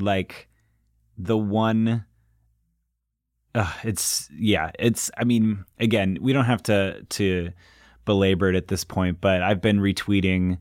[0.01, 0.49] Like
[1.17, 2.05] the one.
[3.55, 5.13] Uh, it's yeah, it's.
[5.17, 7.51] I mean, again, we don't have to to
[8.05, 10.59] belabor it at this point, but I've been retweeting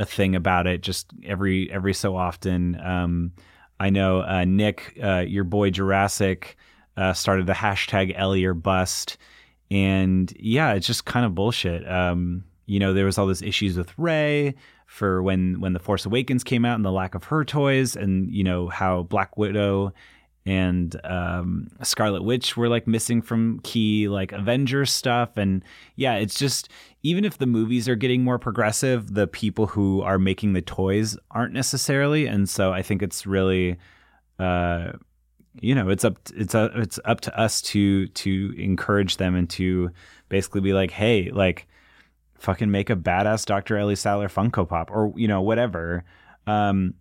[0.00, 2.80] a thing about it just every every so often.
[2.80, 3.32] Um,
[3.78, 6.56] I know uh, Nick, uh, your boy Jurassic,
[6.96, 9.18] uh, started the hashtag Ellie or bust,
[9.70, 11.88] and yeah, it's just kind of bullshit.
[11.88, 14.54] Um, you know, there was all those issues with Rey
[14.86, 18.30] for when when the Force Awakens came out and the lack of her toys, and
[18.30, 19.94] you know how Black Widow
[20.44, 25.64] and um, Scarlet Witch were like missing from key like Avengers stuff, and
[25.96, 26.68] yeah, it's just
[27.02, 31.16] even if the movies are getting more progressive, the people who are making the toys
[31.30, 33.78] aren't necessarily, and so I think it's really,
[34.38, 34.92] uh,
[35.58, 39.48] you know, it's up it's a, it's up to us to to encourage them and
[39.50, 39.90] to
[40.28, 41.66] basically be like, hey, like,
[42.38, 43.76] fucking make a badass Dr.
[43.76, 46.04] Ellie Sattler Funko Pop or you know whatever.
[46.46, 46.94] Um,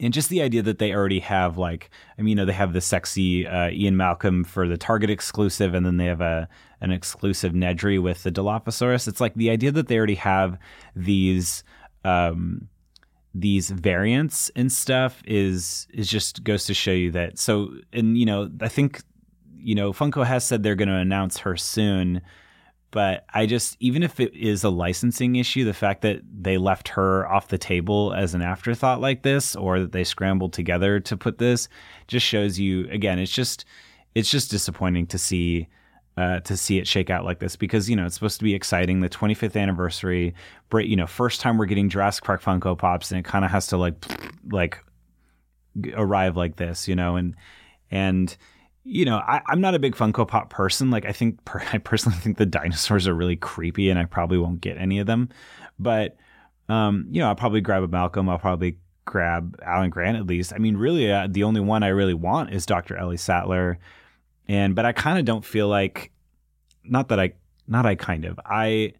[0.00, 2.72] and just the idea that they already have like I mean, you know, they have
[2.72, 6.48] the sexy uh, Ian Malcolm for the Target exclusive, and then they have a
[6.80, 9.08] an exclusive Nedry with the Dilophosaurus.
[9.08, 10.58] It's like the idea that they already have
[10.96, 11.62] these
[12.04, 12.68] um,
[13.34, 17.38] these variants and stuff is is just goes to show you that.
[17.38, 19.02] So, and you know, I think
[19.56, 22.20] you know Funko has said they're going to announce her soon
[22.94, 26.86] but I just even if it is a licensing issue, the fact that they left
[26.90, 31.16] her off the table as an afterthought like this, or that they scrambled together to
[31.16, 31.68] put this,
[32.06, 33.18] just shows you again.
[33.18, 33.64] It's just
[34.14, 35.66] it's just disappointing to see
[36.16, 38.54] uh, to see it shake out like this because you know it's supposed to be
[38.54, 39.00] exciting.
[39.00, 40.32] The 25th anniversary,
[40.72, 43.66] you know, first time we're getting Jurassic Park Funko Pops, and it kind of has
[43.66, 43.96] to like
[44.52, 44.78] like
[45.94, 47.34] arrive like this, you know, and
[47.90, 48.36] and
[48.84, 50.90] you know, I, am not a big Funko Pop person.
[50.90, 54.38] Like, I think per, I personally think the dinosaurs are really creepy, and I probably
[54.38, 55.30] won't get any of them.
[55.78, 56.16] But
[56.68, 58.28] um, you know, I'll probably grab a Malcolm.
[58.28, 60.52] I'll probably grab Alan Grant at least.
[60.52, 62.96] I mean, really, uh, the only one I really want is Dr.
[62.96, 63.78] Ellie Sattler,
[64.48, 66.10] and but I kind of don't feel like,
[66.84, 67.32] not that I,
[67.66, 68.92] not I kind of I.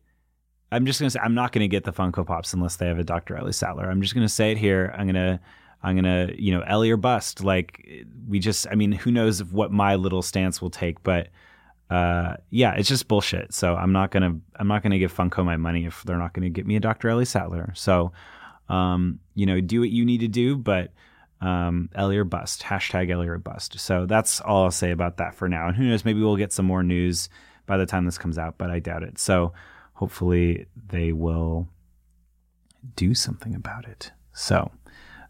[0.73, 3.05] I'm just gonna say I'm not gonna get the Funko Pops unless they have a
[3.05, 3.37] Dr.
[3.37, 3.89] Ellie Sattler.
[3.89, 4.93] I'm just gonna say it here.
[4.97, 5.41] I'm gonna
[5.85, 7.45] I'm gonna, you know, Ellie or bust.
[7.45, 11.29] Like we just, I mean, who knows what my little stance will take, but
[11.91, 13.53] uh, yeah, it's just bullshit.
[13.53, 16.51] So I'm not gonna I'm not gonna give Funko my money if they're not gonna
[16.51, 17.11] get me a Dr.
[17.11, 17.73] Ellie Sattler.
[17.77, 18.13] So
[18.69, 20.93] um, you know, do what you need to do, but
[21.41, 22.63] um, Ellie or bust.
[22.63, 23.79] Hashtag Ellie or bust.
[23.79, 25.69] So that's all I'll say about that for now.
[25.69, 27.29] And who knows, maybe we'll get some more news
[27.67, 29.19] by the time this comes out, but I doubt it.
[29.19, 29.53] So
[29.93, 31.69] hopefully they will
[32.97, 34.11] do something about it.
[34.33, 34.71] So,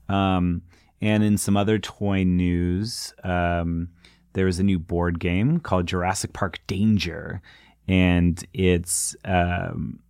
[0.09, 0.63] um,
[1.01, 3.89] and in some other toy news, um,
[4.33, 7.41] there is a new board game called Jurassic Park Danger,
[7.89, 10.01] and it's um,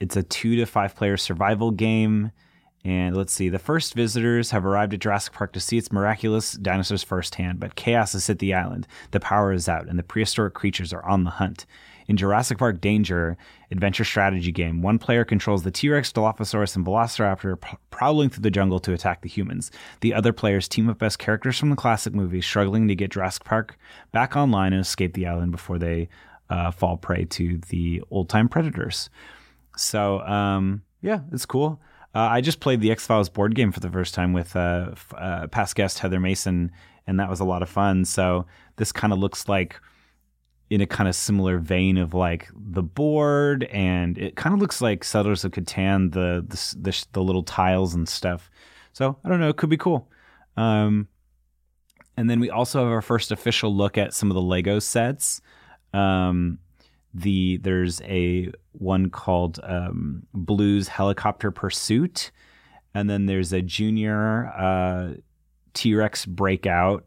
[0.00, 2.32] it's a two to five player survival game.
[2.82, 6.52] And let's see, the first visitors have arrived at Jurassic Park to see its miraculous
[6.52, 8.86] dinosaurs firsthand, but chaos has hit the island.
[9.10, 11.66] The power is out, and the prehistoric creatures are on the hunt.
[12.10, 13.36] In Jurassic Park Danger,
[13.70, 17.56] adventure strategy game, one player controls the T Rex, Dilophosaurus, and Velociraptor
[17.90, 19.70] prowling through the jungle to attack the humans.
[20.00, 23.44] The other players team up as characters from the classic movies, struggling to get Jurassic
[23.44, 23.78] Park
[24.10, 26.08] back online and escape the island before they
[26.48, 29.08] uh, fall prey to the old time predators.
[29.76, 31.80] So, um, yeah, it's cool.
[32.12, 34.94] Uh, I just played the X Files board game for the first time with uh,
[35.16, 36.72] uh, past guest Heather Mason,
[37.06, 38.04] and that was a lot of fun.
[38.04, 38.46] So,
[38.78, 39.80] this kind of looks like
[40.70, 44.80] in a kind of similar vein of like the board, and it kind of looks
[44.80, 48.50] like Settlers of Catan, the, the the, the little tiles and stuff.
[48.92, 50.08] So I don't know, it could be cool.
[50.56, 51.08] Um,
[52.16, 55.40] and then we also have our first official look at some of the Lego sets.
[55.92, 56.58] Um,
[57.12, 62.30] the there's a one called um, Blues Helicopter Pursuit,
[62.94, 65.14] and then there's a Junior uh,
[65.74, 67.04] T Rex Breakout,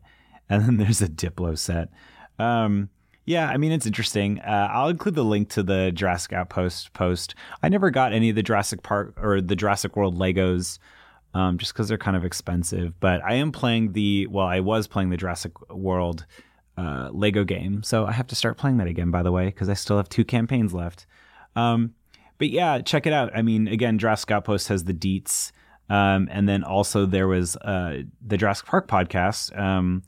[0.49, 1.89] and then there's a Diplo set.
[2.39, 2.89] Um,
[3.25, 4.39] yeah, I mean it's interesting.
[4.39, 7.35] Uh, I'll include the link to the Jurassic Outpost post.
[7.61, 10.79] I never got any of the Jurassic Park or the Jurassic World Legos,
[11.33, 12.99] um, just because they're kind of expensive.
[12.99, 16.25] But I am playing the well, I was playing the Jurassic World
[16.77, 19.09] uh, Lego game, so I have to start playing that again.
[19.09, 21.05] By the way, because I still have two campaigns left.
[21.55, 21.93] Um,
[22.37, 23.31] but yeah, check it out.
[23.33, 25.53] I mean, again, Jurassic Outpost has the deets,
[25.89, 29.57] um, and then also there was uh, the Jurassic Park podcast.
[29.57, 30.03] Um,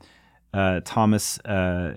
[0.52, 1.96] uh, Thomas uh,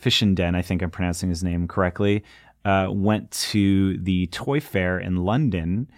[0.00, 2.24] Fishenden, I think I'm pronouncing his name correctly,
[2.64, 5.88] uh, went to the toy fair in London.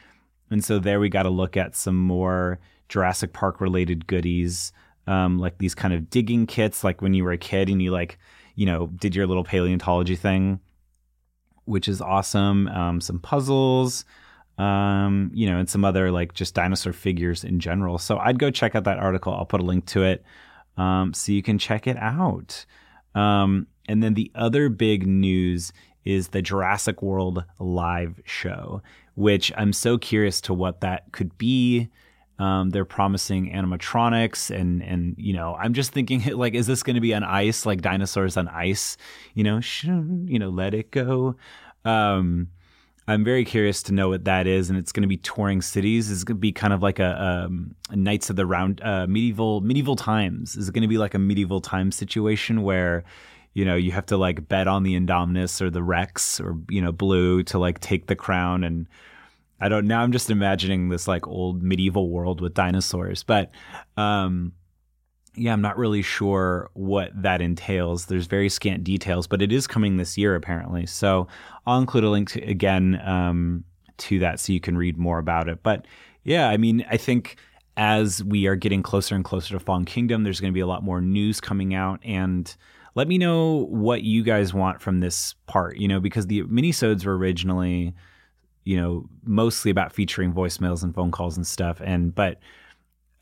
[0.51, 2.59] And so there we got to look at some more
[2.89, 4.73] Jurassic Park related goodies,
[5.07, 7.91] um, like these kind of digging kits, like when you were a kid and you
[7.91, 8.19] like,
[8.57, 10.61] you know, did your little paleontology thing,
[11.65, 12.69] which is awesome.
[12.69, 14.05] Um, some puzzles,
[14.59, 17.97] um, you know, and some other like just dinosaur figures in general.
[17.99, 19.33] So I'd go check out that article.
[19.33, 20.25] I'll put a link to it
[20.77, 22.67] um, so you can check it out.
[23.15, 25.73] Um, and then the other big news
[26.05, 28.83] is the Jurassic World live show,
[29.15, 31.89] which I'm so curious to what that could be.
[32.39, 36.95] Um, they're promising animatronics, and and you know, I'm just thinking like, is this going
[36.95, 38.97] to be on ice, like dinosaurs on ice?
[39.35, 41.37] You know, you know, let it go.
[41.85, 42.49] Um,
[43.11, 46.13] I'm very curious to know what that is, and it's going to be touring cities.
[46.13, 49.09] It's going to be kind of like a, um, a Knights of the Round uh,
[49.09, 50.55] medieval medieval times.
[50.55, 53.03] Is it going to be like a medieval time situation where
[53.53, 56.81] you know you have to like bet on the Indominus or the Rex or you
[56.81, 58.87] know Blue to like take the crown and
[59.61, 63.51] I don't now I'm just imagining this like old medieval world with dinosaurs but
[63.97, 64.53] um
[65.35, 68.07] yeah, I'm not really sure what that entails.
[68.07, 70.87] There's very scant details, but it is coming this year apparently.
[70.87, 71.29] So
[71.67, 73.65] I'll include a link to, again um,
[73.99, 75.63] to that so you can read more about it.
[75.63, 75.87] But
[76.25, 77.37] yeah, I mean, I think
[77.77, 80.67] as we are getting closer and closer to Fallen Kingdom, there's going to be a
[80.67, 82.01] lot more news coming out.
[82.05, 82.55] And
[82.95, 87.07] let me know what you guys want from this part, you know, because the minisodes
[87.07, 87.95] were originally,
[88.65, 91.81] you know, mostly about featuring voicemails and phone calls and stuff.
[91.83, 92.39] And, but,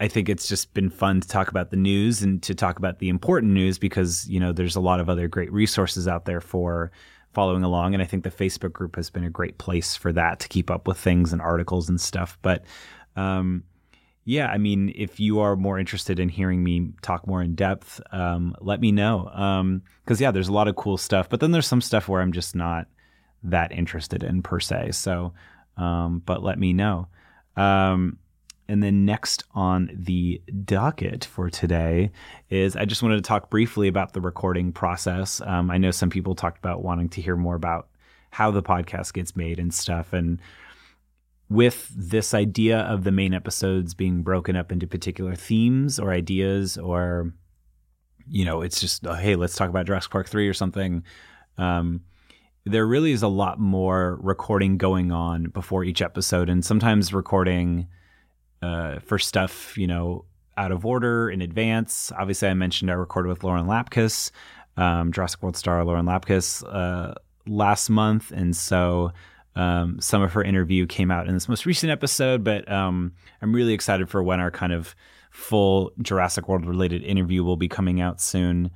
[0.01, 3.01] I think it's just been fun to talk about the news and to talk about
[3.01, 6.41] the important news because, you know, there's a lot of other great resources out there
[6.41, 6.93] for
[7.33, 7.95] following along.
[7.95, 10.71] And I think the Facebook group has been a great place for that to keep
[10.71, 12.39] up with things and articles and stuff.
[12.43, 12.65] But,
[13.17, 13.65] um,
[14.25, 18.01] yeah, I mean, if you are more interested in hearing me talk more in depth,
[18.13, 19.25] um, let me know.
[20.05, 21.29] Because, um, yeah, there's a lot of cool stuff.
[21.29, 22.87] But then there's some stuff where I'm just not
[23.43, 24.93] that interested in per se.
[24.93, 25.33] So,
[25.77, 27.09] um, but let me know.
[27.57, 28.19] Um,
[28.69, 32.11] and then next on the docket for today
[32.51, 35.41] is I just wanted to talk briefly about the recording process.
[35.41, 37.89] Um, I know some people talked about wanting to hear more about
[38.31, 40.13] how the podcast gets made and stuff.
[40.13, 40.39] And
[41.49, 46.77] with this idea of the main episodes being broken up into particular themes or ideas,
[46.77, 47.33] or,
[48.29, 51.05] you know, it's just, oh, hey, let's talk about Jurassic Park 3 or something.
[51.57, 52.03] Um,
[52.67, 57.89] there really is a lot more recording going on before each episode, and sometimes recording
[58.63, 60.25] uh, for stuff, you know,
[60.57, 62.13] out of order in advance.
[62.19, 64.31] Obviously, I mentioned I recorded with Lauren Lapkus.
[64.79, 67.15] um, Jurassic World star Lauren Lapkus uh,
[67.47, 69.13] last month, and so
[69.57, 72.45] um, some of her interview came out in this most recent episode.
[72.45, 74.95] But um, I'm really excited for when our kind of
[75.31, 78.71] full Jurassic World related interview will be coming out soon.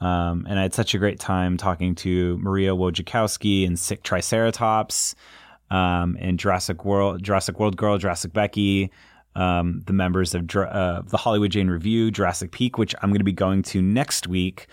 [0.00, 5.14] Um, and I had such a great time talking to Maria Wojciechowski and Sick Triceratops,
[5.70, 8.90] um, and Jurassic World, Jurassic World Girl, Jurassic Becky,
[9.34, 13.24] um, the members of uh, the Hollywood Jane Review, Jurassic Peak, which I'm going to
[13.24, 14.66] be going to next week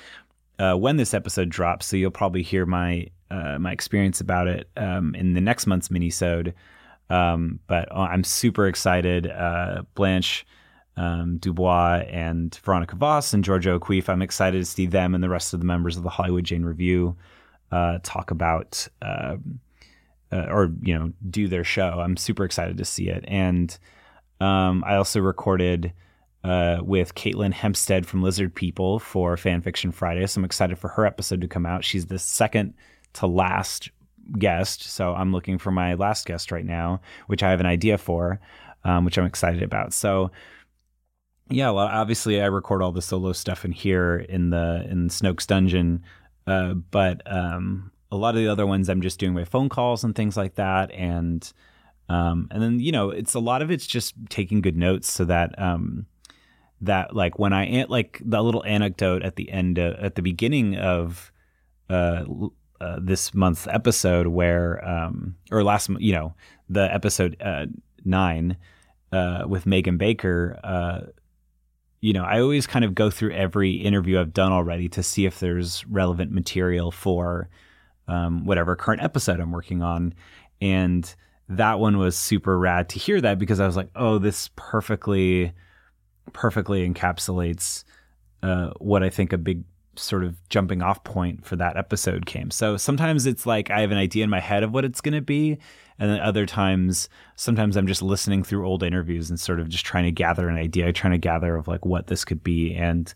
[0.60, 1.86] uh, when this episode drops.
[1.86, 5.90] So you'll probably hear my uh, my experience about it um, in the next month's
[5.90, 6.54] minisode.
[7.10, 9.28] Um, but uh, I'm super excited.
[9.28, 10.46] Uh, Blanche
[10.98, 14.10] um, Dubois and Veronica Voss and Georgia O'Keeffe.
[14.10, 16.64] I'm excited to see them and the rest of the members of the Hollywood Jane
[16.64, 17.16] Review
[17.72, 19.38] uh, talk about uh,
[20.32, 22.00] or you know do their show.
[22.00, 23.78] I'm super excited to see it, and
[24.40, 25.94] um, I also recorded
[26.44, 30.26] uh, with Caitlin Hempstead from Lizard People for Fanfiction Friday.
[30.26, 31.84] So I'm excited for her episode to come out.
[31.84, 32.74] She's the second
[33.14, 33.90] to last
[34.38, 37.98] guest, so I'm looking for my last guest right now, which I have an idea
[37.98, 38.40] for,
[38.84, 39.94] um, which I'm excited about.
[39.94, 40.32] So
[41.50, 45.48] yeah, well, obviously I record all the solo stuff in here in the in Snoke's
[45.48, 46.04] dungeon,
[46.46, 50.04] uh, but um, a lot of the other ones I'm just doing by phone calls
[50.04, 51.52] and things like that, and
[52.10, 55.26] um, and then you know it's a lot of it's just taking good notes so
[55.26, 56.06] that um,
[56.82, 60.76] that like when I like the little anecdote at the end uh, at the beginning
[60.76, 61.32] of
[61.90, 62.26] uh,
[62.82, 66.34] uh, this month's episode where um, or last you know
[66.70, 67.66] the episode uh,
[68.04, 68.58] nine
[69.12, 71.02] uh, with Megan Baker uh,
[72.02, 75.26] you know, I always kind of go through every interview I've done already to see
[75.26, 77.50] if there's relevant material for
[78.08, 80.14] um, whatever current episode I'm working on.
[80.62, 81.14] And
[81.50, 85.52] that one was super rad to hear that because I was like, oh, this perfectly,
[86.32, 87.84] perfectly encapsulates
[88.44, 89.64] uh, what I think a big
[89.96, 92.52] sort of jumping off point for that episode came.
[92.52, 95.16] So sometimes it's like I have an idea in my head of what it's going
[95.16, 95.58] to be.
[95.98, 99.86] And then other times, sometimes I'm just listening through old interviews and sort of just
[99.86, 102.74] trying to gather an idea, trying to gather of like what this could be.
[102.74, 103.14] And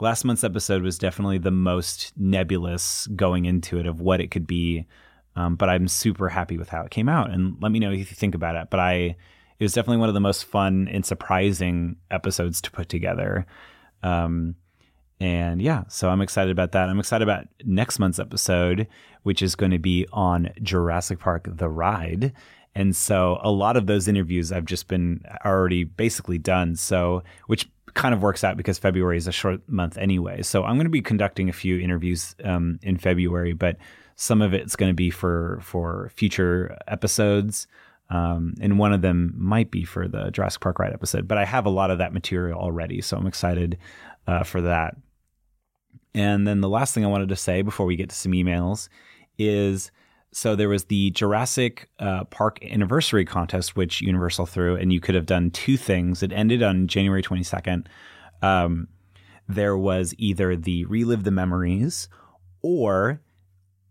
[0.00, 4.46] last month's episode was definitely the most nebulous going into it of what it could
[4.46, 4.86] be.
[5.36, 7.30] Um, but I'm super happy with how it came out.
[7.30, 8.68] And let me know if you think about it.
[8.70, 9.16] But I, it
[9.60, 13.46] was definitely one of the most fun and surprising episodes to put together.
[14.02, 14.56] Um,
[15.20, 16.88] and yeah, so I'm excited about that.
[16.88, 18.86] I'm excited about next month's episode,
[19.22, 22.32] which is going to be on Jurassic Park The Ride.
[22.74, 26.74] And so a lot of those interviews I've just been already basically done.
[26.74, 30.42] So, which kind of works out because February is a short month anyway.
[30.42, 33.76] So I'm going to be conducting a few interviews um, in February, but
[34.16, 37.66] some of it's going to be for for future episodes.
[38.10, 41.44] Um, and one of them might be for the Jurassic Park ride episode, but I
[41.46, 43.78] have a lot of that material already, so I'm excited
[44.26, 44.94] uh, for that.
[46.14, 48.88] And then the last thing I wanted to say before we get to some emails
[49.38, 49.90] is
[50.34, 55.14] so there was the Jurassic uh, Park anniversary contest, which Universal threw, and you could
[55.14, 56.24] have done two things.
[56.24, 57.86] It ended on January 22nd.
[58.42, 58.88] Um,
[59.48, 62.08] there was either the relive the memories,
[62.62, 63.20] or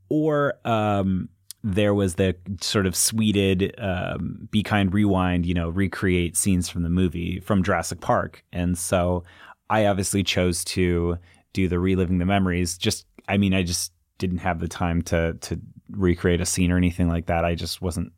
[0.10, 1.30] or um,
[1.64, 6.84] there was the sort of sweded um, be kind rewind, you know, recreate scenes from
[6.84, 9.24] the movie from Jurassic Park, and so
[9.70, 11.18] I obviously chose to
[11.54, 12.78] do the reliving the memories.
[12.78, 16.78] Just, I mean, I just didn't have the time to to recreate a scene or
[16.78, 17.46] anything like that.
[17.46, 18.12] I just wasn't.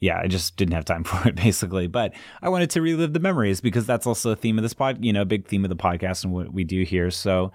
[0.00, 1.86] Yeah, I just didn't have time for it, basically.
[1.88, 5.04] But I wanted to relive the memories because that's also a theme of this pod,
[5.04, 7.10] you know, big theme of the podcast and what we do here.
[7.10, 7.52] So,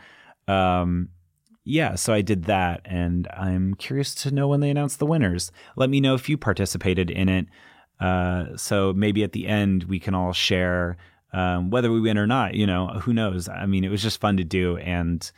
[0.47, 1.09] um,
[1.64, 5.51] yeah, so I did that, and I'm curious to know when they announce the winners.
[5.76, 7.45] Let me know if you participated in it.
[7.99, 10.97] Uh, so maybe at the end we can all share
[11.34, 13.47] um, whether we win or not, you know, who knows?
[13.47, 15.30] I mean, it was just fun to do, and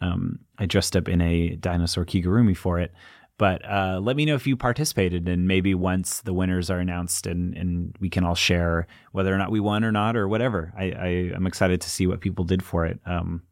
[0.00, 2.92] um, I dressed up in a dinosaur kigurumi for it.
[3.38, 7.26] But uh, let me know if you participated, and maybe once the winners are announced,
[7.26, 10.72] and, and we can all share whether or not we won or not, or whatever.
[10.76, 13.42] I, I am excited to see what people did for it um,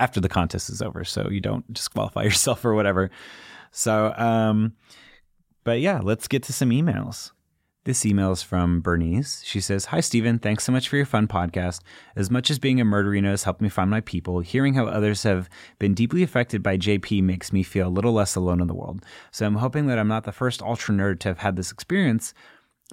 [0.00, 3.10] after the contest is over, so you don't disqualify yourself or whatever.
[3.70, 4.72] So, um,
[5.62, 7.30] but yeah, let's get to some emails.
[7.84, 9.42] This email is from Bernice.
[9.42, 10.38] She says, Hi, Stephen.
[10.38, 11.80] Thanks so much for your fun podcast.
[12.14, 15.22] As much as being a murderino has helped me find my people, hearing how others
[15.22, 15.48] have
[15.78, 19.02] been deeply affected by JP makes me feel a little less alone in the world.
[19.30, 22.34] So I'm hoping that I'm not the first ultra nerd to have had this experience,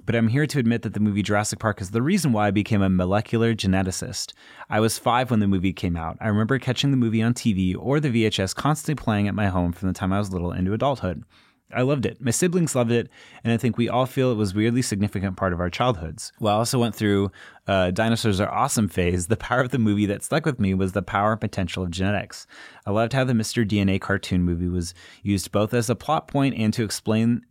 [0.00, 2.50] but I'm here to admit that the movie Jurassic Park is the reason why I
[2.50, 4.32] became a molecular geneticist.
[4.70, 6.16] I was five when the movie came out.
[6.20, 9.72] I remember catching the movie on TV or the VHS constantly playing at my home
[9.72, 11.24] from the time I was little into adulthood.
[11.72, 12.20] I loved it.
[12.20, 13.10] My siblings loved it,
[13.44, 16.32] and I think we all feel it was a weirdly significant part of our childhoods.
[16.40, 17.30] Well, I also went through
[17.66, 19.26] uh, Dinosaurs Are Awesome phase.
[19.26, 21.90] The power of the movie that stuck with me was the power and potential of
[21.90, 22.46] genetics.
[22.86, 23.68] I loved how the Mr.
[23.68, 27.44] DNA cartoon movie was used both as a plot point and to explain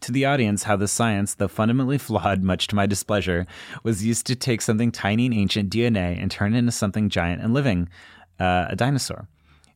[0.00, 3.46] to the audience how the science, though fundamentally flawed, much to my displeasure,
[3.82, 7.42] was used to take something tiny and ancient DNA and turn it into something giant
[7.42, 7.88] and living,
[8.38, 9.28] uh, a dinosaur.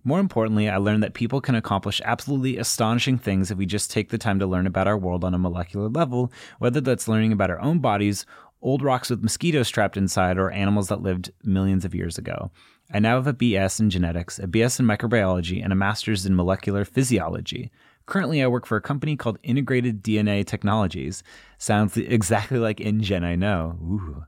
[0.02, 4.08] More importantly, I learned that people can accomplish absolutely astonishing things if we just take
[4.08, 7.50] the time to learn about our world on a molecular level, whether that's learning about
[7.50, 8.24] our own bodies,
[8.62, 12.50] old rocks with mosquitoes trapped inside, or animals that lived millions of years ago.
[12.92, 16.34] I now have a BS in genetics, a BS in microbiology, and a master's in
[16.34, 17.70] molecular physiology.
[18.10, 21.22] Currently, I work for a company called Integrated DNA Technologies.
[21.58, 23.78] Sounds exactly like InGen, I know.
[23.80, 24.24] Ooh.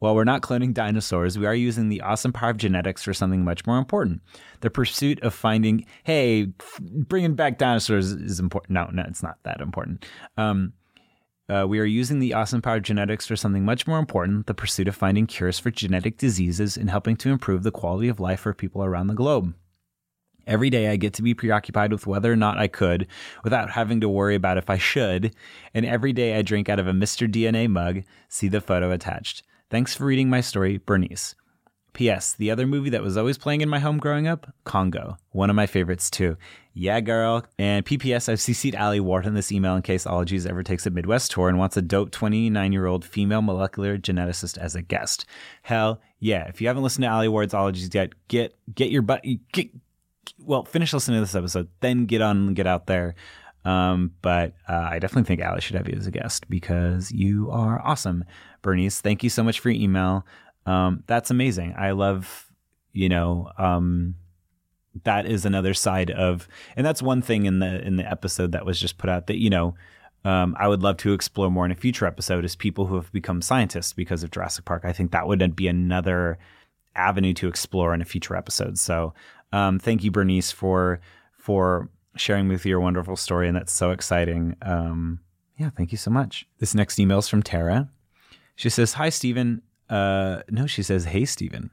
[0.00, 3.42] While we're not cloning dinosaurs, we are using the awesome power of genetics for something
[3.42, 4.20] much more important.
[4.60, 8.74] The pursuit of finding, hey, bringing back dinosaurs is important.
[8.74, 10.04] No, no, it's not that important.
[10.36, 10.74] Um,
[11.48, 14.54] uh, we are using the awesome power of genetics for something much more important the
[14.54, 18.40] pursuit of finding cures for genetic diseases and helping to improve the quality of life
[18.40, 19.54] for people around the globe.
[20.46, 23.06] Every day I get to be preoccupied with whether or not I could
[23.44, 25.34] without having to worry about if I should.
[25.74, 27.30] And every day I drink out of a Mr.
[27.30, 28.02] DNA mug.
[28.28, 29.42] See the photo attached.
[29.70, 31.34] Thanks for reading my story, Bernice.
[31.92, 32.34] P.S.
[32.34, 35.16] The other movie that was always playing in my home growing up, Congo.
[35.30, 36.36] One of my favorites too.
[36.74, 37.44] Yeah, girl.
[37.58, 38.28] And P.P.S.
[38.28, 41.48] I've CC'd Alie Ward in this email in case Ologies ever takes a Midwest tour
[41.48, 45.26] and wants a dope 29 year old female molecular geneticist as a guest.
[45.62, 46.44] Hell yeah.
[46.48, 49.68] If you haven't listened to Alie Ward's Ologies yet, get get your butt get
[50.44, 53.14] well, finish listening to this episode, then get on and get out there.
[53.64, 57.50] Um, but uh, I definitely think Alie should have you as a guest because you
[57.50, 58.24] are awesome.
[58.60, 60.26] Bernice, thank you so much for your email.
[60.66, 61.74] Um, that's amazing.
[61.76, 62.50] I love,
[62.92, 64.16] you know, um,
[65.04, 68.66] that is another side of, and that's one thing in the in the episode that
[68.66, 69.74] was just put out that you know,
[70.24, 73.12] um, I would love to explore more in a future episode is people who have
[73.12, 74.84] become scientists because of Jurassic Park.
[74.84, 76.38] I think that would be another
[76.94, 78.78] avenue to explore in a future episode.
[78.78, 79.14] So,
[79.52, 81.00] um, thank you, Bernice, for
[81.36, 84.56] for sharing with your wonderful story, and that's so exciting.
[84.62, 85.20] Um,
[85.58, 86.46] yeah, thank you so much.
[86.58, 87.88] This next email is from Tara.
[88.56, 89.62] She says, Hi, Stephen.
[89.88, 91.70] Uh, no, she says, Hey, Stephen.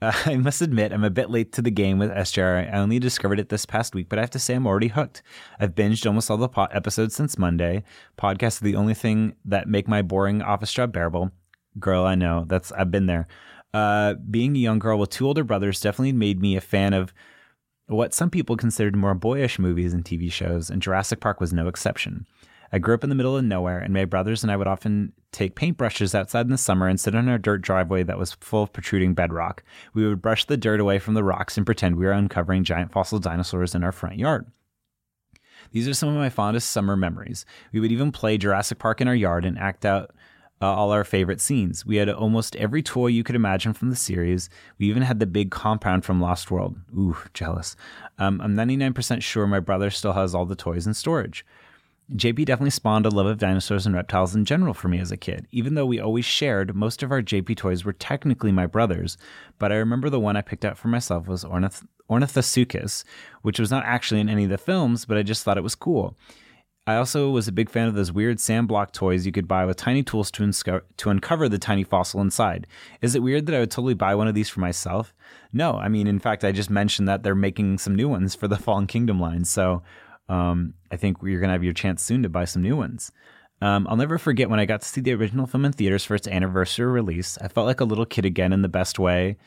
[0.00, 2.72] Uh, I must admit, I'm a bit late to the game with SJR.
[2.72, 5.22] I only discovered it this past week, but I have to say I'm already hooked.
[5.58, 7.84] I've binged almost all the po- episodes since Monday.
[8.18, 11.30] Podcasts are the only thing that make my boring office job bearable.
[11.78, 12.44] Girl, I know.
[12.48, 13.26] That's I've been there.
[13.74, 17.12] Uh, being a young girl with two older brothers definitely made me a fan of
[17.88, 21.68] what some people considered more boyish movies and TV shows, and Jurassic Park was no
[21.68, 22.26] exception.
[22.72, 25.12] I grew up in the middle of nowhere, and my brothers and I would often
[25.30, 28.64] take paintbrushes outside in the summer and sit on our dirt driveway that was full
[28.64, 29.62] of protruding bedrock.
[29.94, 32.92] We would brush the dirt away from the rocks and pretend we were uncovering giant
[32.92, 34.46] fossil dinosaurs in our front yard.
[35.72, 37.44] These are some of my fondest summer memories.
[37.72, 40.12] We would even play Jurassic Park in our yard and act out
[40.60, 41.84] uh, all our favorite scenes.
[41.84, 44.48] We had almost every toy you could imagine from the series.
[44.78, 46.76] We even had the big compound from Lost World.
[46.96, 47.76] Ooh, jealous.
[48.18, 51.44] Um, I'm 99% sure my brother still has all the toys in storage.
[52.14, 55.16] JP definitely spawned a love of dinosaurs and reptiles in general for me as a
[55.16, 55.48] kid.
[55.50, 59.18] Even though we always shared, most of our JP toys were technically my brother's,
[59.58, 63.02] but I remember the one I picked out for myself was Ornith- Ornithosuchus,
[63.42, 65.74] which was not actually in any of the films, but I just thought it was
[65.74, 66.16] cool.
[66.86, 69.64] I also was a big fan of those weird sand block toys you could buy
[69.64, 72.68] with tiny tools to, unsco- to uncover the tiny fossil inside.
[73.02, 75.12] Is it weird that I would totally buy one of these for myself?
[75.52, 78.46] No, I mean, in fact, I just mentioned that they're making some new ones for
[78.46, 79.82] the Fallen Kingdom line, so
[80.28, 83.10] um, I think you're going to have your chance soon to buy some new ones.
[83.60, 86.14] Um, I'll never forget when I got to see the original film in theaters for
[86.14, 87.36] its anniversary release.
[87.38, 89.38] I felt like a little kid again in the best way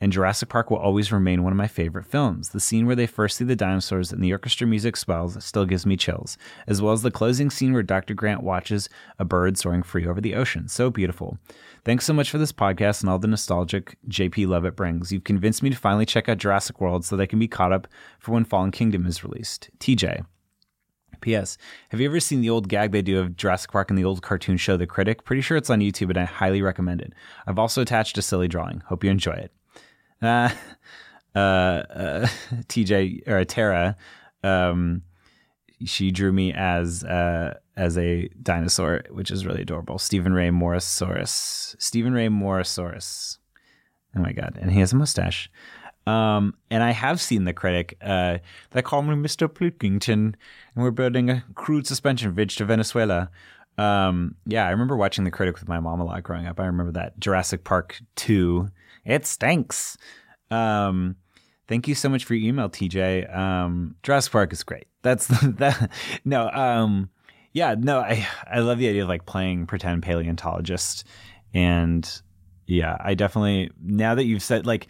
[0.00, 2.50] and Jurassic Park will always remain one of my favorite films.
[2.50, 5.86] The scene where they first see the dinosaurs and the orchestra music swells still gives
[5.86, 8.14] me chills, as well as the closing scene where Dr.
[8.14, 8.88] Grant watches
[9.18, 10.68] a bird soaring free over the ocean.
[10.68, 11.38] So beautiful.
[11.84, 15.10] Thanks so much for this podcast and all the nostalgic JP love it brings.
[15.10, 17.72] You've convinced me to finally check out Jurassic World so that I can be caught
[17.72, 17.88] up
[18.18, 19.70] for when Fallen Kingdom is released.
[19.78, 20.24] TJ.
[21.20, 21.58] P.S.
[21.88, 24.22] Have you ever seen the old gag they do of Jurassic Park in the old
[24.22, 25.24] cartoon show The Critic?
[25.24, 27.12] Pretty sure it's on YouTube and I highly recommend it.
[27.46, 28.84] I've also attached a silly drawing.
[28.86, 29.52] Hope you enjoy it.
[31.34, 32.26] Uh, uh,
[32.68, 33.96] TJ or Tara,
[34.42, 35.02] um,
[35.84, 39.98] she drew me as uh, as a dinosaur, which is really adorable.
[39.98, 41.76] Stephen Ray Morrisaurus.
[41.78, 43.38] Stephen Ray Morrisaurus.
[44.16, 44.58] Oh my god!
[44.60, 45.50] And he has a mustache.
[46.08, 47.96] Um, and I have seen the critic.
[48.00, 48.38] Uh,
[48.70, 49.52] they call me Mr.
[49.52, 50.34] Pilkington,
[50.74, 53.30] and we're building a crude suspension bridge to Venezuela.
[53.76, 56.58] Um, yeah, I remember watching the critic with my mom a lot growing up.
[56.58, 58.68] I remember that Jurassic Park 2
[59.08, 59.96] it stinks.
[60.50, 61.16] Um,
[61.68, 63.34] Thank you so much for your email, TJ.
[63.36, 64.86] Um, Jurassic Park is great.
[65.02, 65.90] That's that.
[66.24, 67.10] No, um,
[67.52, 71.04] yeah, no, I I love the idea of like playing pretend paleontologist,
[71.52, 72.10] and
[72.66, 74.88] yeah, I definitely now that you've said like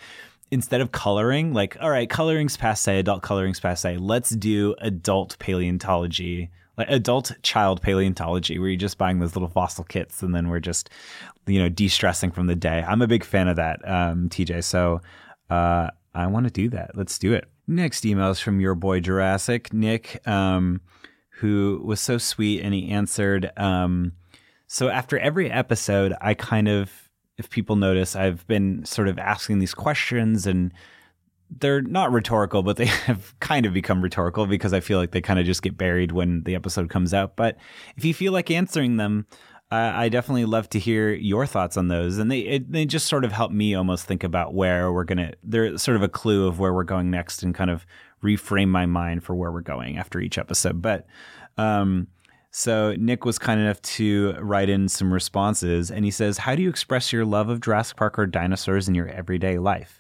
[0.53, 3.97] instead of coloring, like all right, coloring's passe, adult coloring's passe.
[3.97, 9.83] Let's do adult paleontology, like adult child paleontology, where you're just buying those little fossil
[9.83, 10.91] kits, and then we're just
[11.49, 12.85] you know de-stressing from the day.
[12.87, 14.65] I'm a big fan of that, um, TJ.
[14.65, 15.01] So.
[15.51, 16.97] Uh, I want to do that.
[16.97, 17.49] Let's do it.
[17.67, 20.81] Next email is from your boy Jurassic, Nick, um,
[21.39, 23.51] who was so sweet and he answered.
[23.57, 24.13] Um,
[24.67, 26.91] so after every episode, I kind of,
[27.37, 30.73] if people notice, I've been sort of asking these questions and
[31.51, 35.21] they're not rhetorical, but they have kind of become rhetorical because I feel like they
[35.21, 37.37] kind of just get buried when the episode comes out.
[37.37, 37.57] But
[37.97, 39.27] if you feel like answering them,
[39.71, 43.25] I definitely love to hear your thoughts on those, and they it, they just sort
[43.25, 45.35] of help me almost think about where we're gonna.
[45.43, 47.85] They're sort of a clue of where we're going next, and kind of
[48.25, 50.81] reframe my mind for where we're going after each episode.
[50.81, 51.07] But
[51.59, 52.07] um,
[52.51, 56.63] so Nick was kind enough to write in some responses, and he says, "How do
[56.63, 59.98] you express your love of Jurassic Park or dinosaurs in your everyday life?"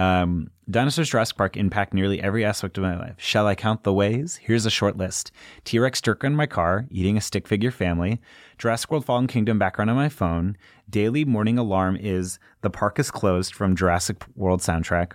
[0.00, 3.16] Um, Dinosaurs Jurassic Park impact nearly every aspect of my life.
[3.18, 4.36] Shall I count the ways?
[4.36, 5.30] Here's a short list
[5.64, 8.18] T Rex jerk in my car, eating a stick figure family,
[8.56, 10.56] Jurassic World Fallen Kingdom background on my phone,
[10.88, 15.12] daily morning alarm is The Park is Closed from Jurassic World soundtrack,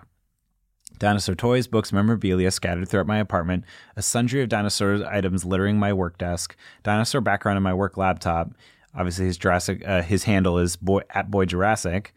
[0.99, 3.63] dinosaur toys, books, memorabilia scattered throughout my apartment,
[3.95, 8.51] a sundry of dinosaur items littering my work desk, dinosaur background on my work laptop.
[8.93, 12.13] Obviously, his Jurassic, uh, his handle is boy, at Boy Jurassic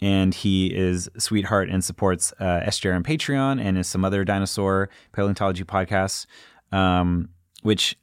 [0.00, 4.88] and he is sweetheart and supports uh, SJR on Patreon and is some other dinosaur
[5.12, 6.26] paleontology podcasts,
[6.72, 7.30] um,
[7.62, 7.96] which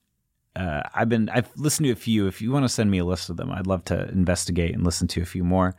[0.55, 2.27] uh, I've been I've listened to a few.
[2.27, 4.83] If you want to send me a list of them, I'd love to investigate and
[4.83, 5.75] listen to a few more.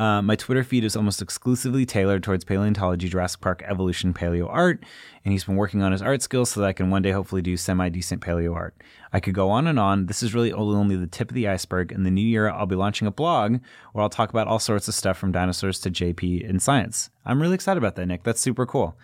[0.00, 4.84] Uh, my Twitter feed is almost exclusively tailored towards paleontology, Jurassic Park, evolution, paleo art,
[5.24, 7.42] and he's been working on his art skills so that I can one day hopefully
[7.42, 8.80] do semi decent paleo art.
[9.12, 10.06] I could go on and on.
[10.06, 11.90] This is really only the tip of the iceberg.
[11.90, 13.58] In the new year, I'll be launching a blog
[13.92, 17.10] where I'll talk about all sorts of stuff from dinosaurs to JP and science.
[17.26, 18.22] I'm really excited about that, Nick.
[18.22, 18.96] That's super cool.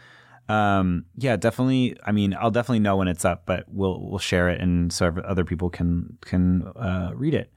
[0.49, 1.97] Um, yeah, definitely.
[2.05, 5.13] I mean, I'll definitely know when it's up, but we'll we'll share it and so
[5.25, 7.53] other people can can uh, read it.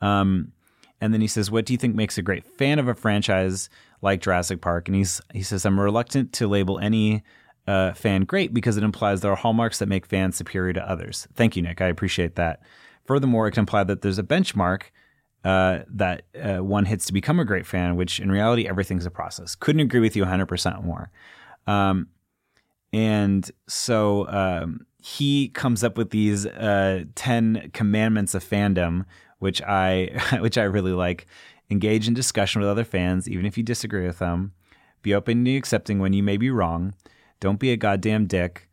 [0.00, 0.52] Um,
[1.00, 3.68] and then he says, "What do you think makes a great fan of a franchise
[4.02, 7.22] like Jurassic Park?" And he's he says, "I'm reluctant to label any
[7.66, 11.28] uh, fan great because it implies there are hallmarks that make fans superior to others."
[11.34, 11.80] Thank you, Nick.
[11.80, 12.60] I appreciate that.
[13.04, 14.82] Furthermore, it can imply that there's a benchmark
[15.46, 19.10] uh, that uh, one hits to become a great fan, which in reality, everything's a
[19.12, 19.54] process.
[19.54, 21.10] Couldn't agree with you 100% more.
[21.68, 22.08] Um,
[22.92, 29.04] and so um, he comes up with these uh, 10 commandments of fandom,
[29.38, 30.10] which I
[30.40, 31.26] which I really like.
[31.68, 34.52] Engage in discussion with other fans, even if you disagree with them.
[35.02, 36.94] Be open to accepting when you may be wrong.
[37.40, 38.68] Don't be a goddamn dick.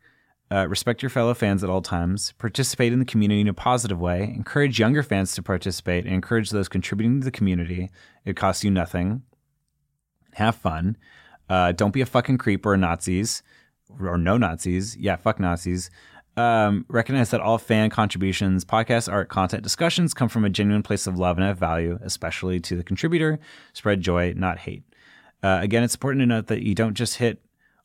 [0.50, 2.32] Uh, respect your fellow fans at all times.
[2.38, 4.22] Participate in the community in a positive way.
[4.22, 7.90] Encourage younger fans to participate and encourage those contributing to the community.
[8.24, 9.22] It costs you nothing.
[10.34, 10.96] Have fun.
[11.48, 13.42] Uh, don't be a fucking creep or Nazis
[14.00, 14.96] or no Nazis.
[14.96, 15.90] Yeah, fuck Nazis
[16.36, 21.06] um, recognize that all fan contributions, podcasts, art, content, discussions come from a genuine place
[21.06, 23.38] of love and of value, especially to the contributor.
[23.72, 24.82] Spread joy, not hate.
[25.42, 27.40] Uh, again, it's important to note that you don't just hit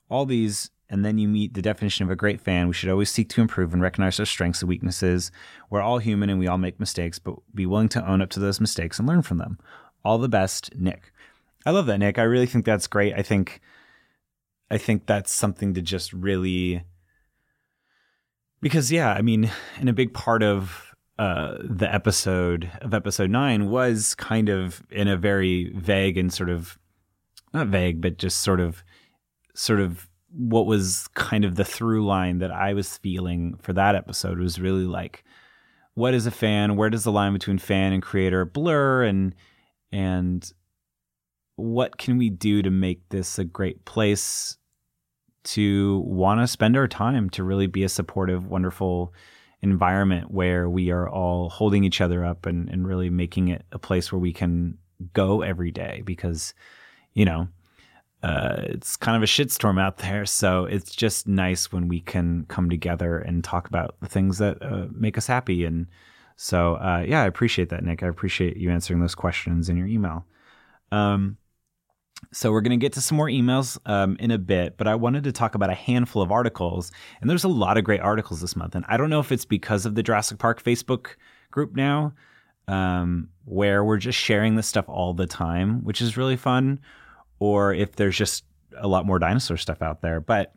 [0.09, 2.67] all these and then you meet the definition of a great fan.
[2.67, 5.31] We should always seek to improve and recognize our strengths and weaknesses.
[5.69, 8.39] We're all human and we all make mistakes, but be willing to own up to
[8.39, 9.59] those mistakes and learn from them.
[10.03, 11.11] All the best, Nick.
[11.65, 12.17] I love that, Nick.
[12.17, 13.13] I really think that's great.
[13.13, 13.61] I think,
[14.71, 16.83] I think that's something to just really
[18.61, 19.49] because yeah, I mean,
[19.79, 25.07] and a big part of uh, the episode of episode nine was kind of in
[25.07, 26.77] a very vague and sort of
[27.53, 28.83] not vague, but just sort of
[29.53, 33.95] sort of what was kind of the through line that I was feeling for that
[33.95, 35.23] episode was really like
[35.95, 36.77] what is a fan?
[36.77, 39.35] Where does the line between fan and creator blur and
[39.91, 40.49] and
[41.55, 44.57] what can we do to make this a great place
[45.43, 49.13] to want to spend our time to really be a supportive, wonderful
[49.61, 53.79] environment where we are all holding each other up and, and really making it a
[53.79, 54.77] place where we can
[55.13, 56.53] go every day because,
[57.13, 57.47] you know,
[58.21, 60.25] uh, it's kind of a shitstorm out there.
[60.25, 64.61] So it's just nice when we can come together and talk about the things that
[64.61, 65.63] uh, make us happy.
[65.63, 65.87] And
[66.35, 68.03] so, uh, yeah, I appreciate that, Nick.
[68.03, 70.25] I appreciate you answering those questions in your email.
[70.91, 71.37] Um,
[72.31, 74.95] so we're going to get to some more emails um, in a bit, but I
[74.95, 76.91] wanted to talk about a handful of articles,
[77.21, 78.75] and there's a lot of great articles this month.
[78.75, 81.15] And I don't know if it's because of the Jurassic Park Facebook
[81.51, 82.13] group now,
[82.67, 86.79] um, where we're just sharing this stuff all the time, which is really fun,
[87.39, 88.43] or if there's just
[88.77, 90.19] a lot more dinosaur stuff out there.
[90.19, 90.53] But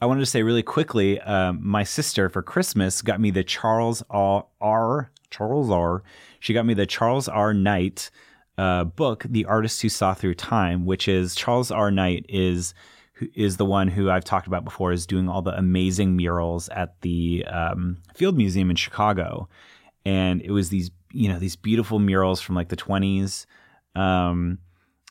[0.00, 4.02] I wanted to say really quickly, um, my sister for Christmas got me the Charles
[4.10, 4.46] R.
[4.60, 5.12] R.
[5.30, 6.02] Charles R.
[6.40, 7.54] She got me the Charles R.
[7.54, 8.10] Knight
[8.58, 11.90] uh, book, The Artist Who Saw Through Time, which is Charles R.
[11.90, 12.74] Knight is
[13.34, 17.00] is the one who I've talked about before is doing all the amazing murals at
[17.02, 19.48] the um, Field Museum in Chicago,
[20.04, 23.46] and it was these you know these beautiful murals from like the twenties
[23.94, 24.58] um,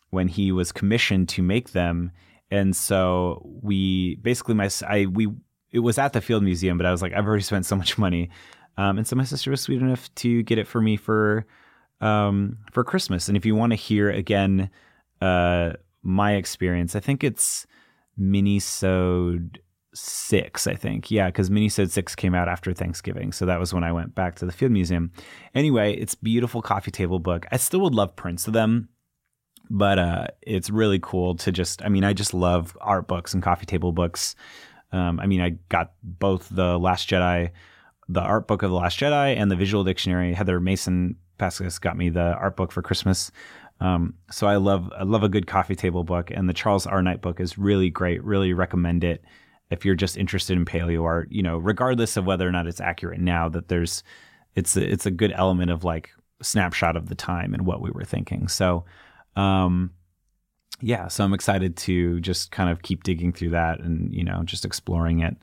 [0.09, 2.11] when he was commissioned to make them,
[2.49, 5.29] and so we basically my I we
[5.71, 7.97] it was at the Field Museum, but I was like I've already spent so much
[7.97, 8.29] money,
[8.77, 11.45] um, and so my sister was sweet enough to get it for me for
[12.01, 13.27] um, for Christmas.
[13.27, 14.69] And if you want to hear again
[15.21, 15.73] uh,
[16.03, 17.65] my experience, I think it's
[18.19, 19.57] Minisode
[19.93, 21.09] six, I think.
[21.11, 23.31] Yeah, because Minisode six came out after Thanksgiving.
[23.31, 25.11] So that was when I went back to the Field Museum.
[25.55, 27.45] Anyway, it's beautiful coffee table book.
[27.51, 28.89] I still would love prints of them.
[29.73, 33.41] But uh, it's really cool to just, I mean, I just love art books and
[33.41, 34.35] coffee table books.
[34.91, 37.51] Um, I mean, I got both the Last Jedi,
[38.09, 40.33] the art book of the Last Jedi, and the visual dictionary.
[40.33, 43.31] Heather Mason Pascas got me the art book for Christmas.
[43.79, 47.01] Um, so I love I love a good coffee table book, and the Charles R.
[47.01, 48.23] Knight book is really great.
[48.23, 49.23] Really recommend it
[49.71, 51.31] if you're just interested in paleo art.
[51.31, 54.03] You know, regardless of whether or not it's accurate now, that there's
[54.55, 56.11] it's a, it's a good element of like
[56.43, 58.47] snapshot of the time and what we were thinking.
[58.47, 58.85] So,
[59.35, 59.91] um,
[60.79, 64.43] yeah, so I'm excited to just kind of keep digging through that and you know
[64.43, 65.35] just exploring it.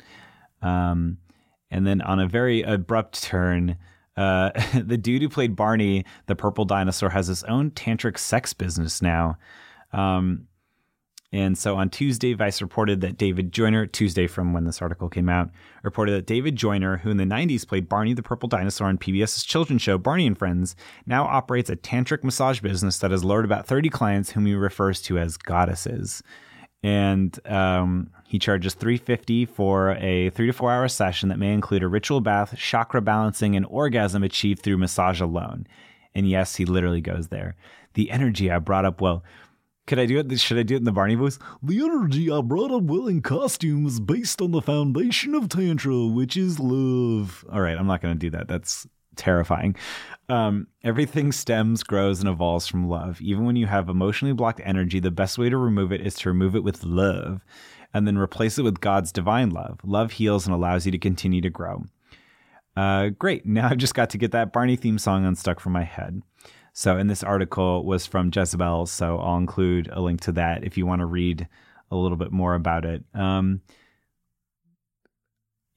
[0.63, 1.19] Um,
[1.73, 3.77] and then on a very abrupt turn.
[4.19, 4.51] Uh,
[4.85, 9.39] the dude who played Barney, the purple dinosaur, has his own tantric sex business now.
[9.93, 10.49] Um,
[11.31, 15.29] and so on Tuesday, Vice reported that David Joyner, Tuesday from when this article came
[15.29, 15.51] out,
[15.83, 19.45] reported that David Joyner, who in the 90s played Barney the Purple Dinosaur on PBS's
[19.45, 20.75] children's show Barney and Friends,
[21.07, 25.03] now operates a tantric massage business that has lured about 30 clients whom he refers
[25.03, 26.23] to as goddesses
[26.83, 31.83] and um, he charges 350 for a three to four hour session that may include
[31.83, 35.67] a ritual bath chakra balancing and orgasm achieved through massage alone
[36.15, 37.57] and yes he literally goes there
[37.95, 39.25] the energy i brought up well
[39.89, 40.39] could I do it?
[40.39, 41.39] Should I do it in the Barney voice?
[41.63, 46.07] The energy I brought up well in costume is based on the foundation of Tantra,
[46.07, 47.43] which is love.
[47.51, 48.49] All right, I'm not going to do that.
[48.49, 48.87] That's
[49.19, 49.77] terrifying.
[50.31, 53.21] Um, everything stems, grows, and evolves from love.
[53.21, 56.29] Even when you have emotionally blocked energy, the best way to remove it is to
[56.29, 57.45] remove it with love
[57.95, 59.81] and then replace it with God's divine love.
[59.85, 61.85] Love heals and allows you to continue to grow.
[62.77, 63.45] Uh, great.
[63.45, 66.23] Now I've just got to get that Barney theme song unstuck from my head.
[66.73, 70.79] So, and this article was from Jezebel, so I'll include a link to that if
[70.79, 71.49] you want to read
[71.91, 73.03] a little bit more about it.
[73.15, 73.63] Um,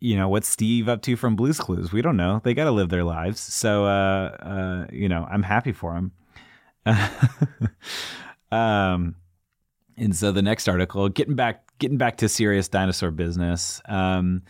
[0.02, 1.94] you know what's Steve up to from Blues Clues?
[1.94, 2.42] We don't know.
[2.44, 3.40] They got to live their lives.
[3.40, 6.12] So, uh, uh, you know, I'm happy for him.
[8.52, 9.16] um,
[9.96, 13.80] and so the next article, getting back, getting back to serious dinosaur business.
[13.86, 14.42] Um,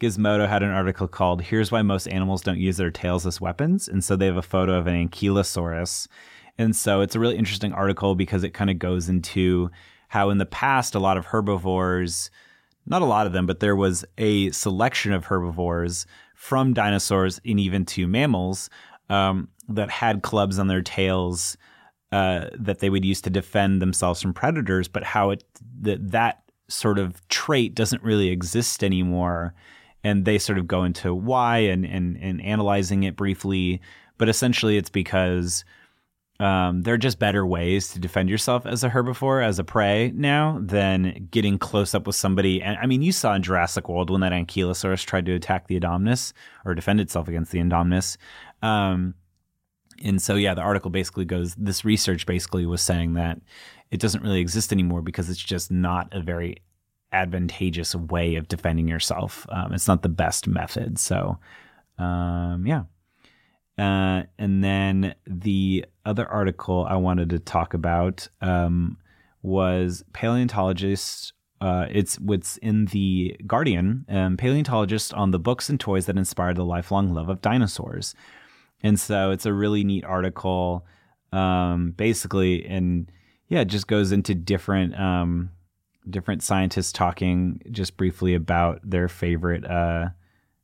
[0.00, 3.88] Gizmodo had an article called "Here's Why Most Animals Don't Use Their Tails as Weapons,"
[3.88, 6.06] and so they have a photo of an ankylosaurus,
[6.58, 9.70] and so it's a really interesting article because it kind of goes into
[10.08, 12.30] how in the past a lot of herbivores,
[12.86, 17.58] not a lot of them, but there was a selection of herbivores from dinosaurs and
[17.58, 18.70] even to mammals
[19.08, 21.56] um, that had clubs on their tails
[22.12, 25.44] uh, that they would use to defend themselves from predators, but how it
[25.80, 29.54] that that sort of trait doesn't really exist anymore
[30.02, 33.80] and they sort of go into why and and and analyzing it briefly.
[34.18, 35.64] But essentially, it's because
[36.38, 40.12] um, there are just better ways to defend yourself as a herbivore, as a prey
[40.14, 42.62] now, than getting close up with somebody.
[42.62, 45.80] And I mean, you saw in Jurassic World when that Ankylosaurus tried to attack the
[45.80, 46.32] Indominus
[46.64, 48.16] or defend itself against the Indominus.
[48.62, 49.14] Um,
[50.02, 53.40] and so, yeah, the article basically goes this research basically was saying that
[53.90, 56.58] it doesn't really exist anymore because it's just not a very
[57.12, 59.46] advantageous way of defending yourself.
[59.48, 60.98] Um, it's not the best method.
[60.98, 61.38] So,
[61.98, 62.82] um, yeah.
[63.78, 68.96] Uh, and then the other article I wanted to talk about um,
[69.42, 71.32] was paleontologists.
[71.60, 74.04] Uh, it's what's in the Guardian.
[74.08, 78.14] Um, paleontologists on the books and toys that inspired the lifelong love of dinosaurs.
[78.82, 80.86] And so it's a really neat article,
[81.32, 83.10] um, basically, and
[83.48, 85.50] yeah, it just goes into different um,
[86.08, 90.10] different scientists talking just briefly about their favorite, uh,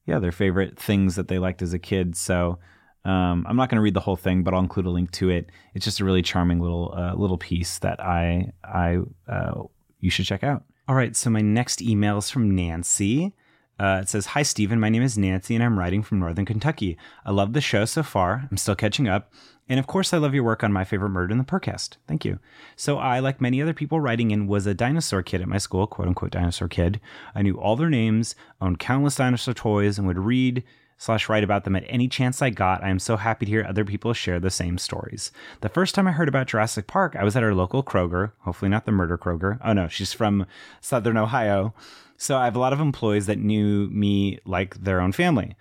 [0.07, 2.16] yeah, their favorite things that they liked as a kid.
[2.16, 2.59] So
[3.05, 5.31] um, I'm not going to read the whole thing, but I'll include a link to
[5.31, 5.51] it.
[5.75, 8.99] It's just a really charming little uh, little piece that I I
[9.29, 9.63] uh,
[10.01, 10.65] you should check out.
[10.89, 13.35] All right, so my next email is from Nancy.
[13.79, 14.79] Uh, it says, Hi, Stephen.
[14.79, 16.97] My name is Nancy, and I'm writing from Northern Kentucky.
[17.25, 18.47] I love the show so far.
[18.51, 19.33] I'm still catching up.
[19.69, 21.97] And of course, I love your work on My Favorite Murder in the Purrcast.
[22.07, 22.39] Thank you.
[22.77, 25.87] So, I, like many other people writing in, was a dinosaur kid at my school,
[25.87, 27.01] quote unquote dinosaur kid.
[27.35, 30.63] I knew all their names, owned countless dinosaur toys, and would read
[31.03, 32.85] slash write about them at any chance I got.
[32.85, 35.33] I am so happy to hear other people share the same stories.
[35.61, 38.69] The first time I heard about Jurassic Park, I was at our local Kroger, hopefully
[38.69, 39.59] not the murder Kroger.
[39.65, 40.47] Oh no, she's from
[40.81, 41.75] Southern Ohio.
[42.17, 45.57] So I have a lot of employees that knew me like their own family.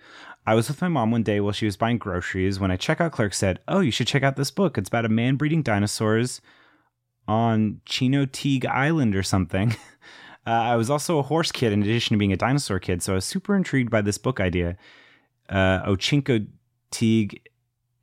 [0.46, 3.10] I was with my mom one day while she was buying groceries when a checkout
[3.10, 4.78] clerk said, Oh, you should check out this book.
[4.78, 6.40] It's about a man breeding dinosaurs
[7.26, 9.74] on Chincoteague Island or something.
[10.44, 13.12] Uh, I was also a horse kid in addition to being a dinosaur kid, so
[13.12, 14.76] I was super intrigued by this book idea.
[15.52, 17.42] Uh, Ochincoteague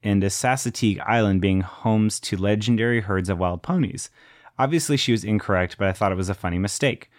[0.03, 4.09] and Assateague Island being homes to legendary herds of wild ponies.
[4.59, 7.09] Obviously, she was incorrect, but I thought it was a funny mistake.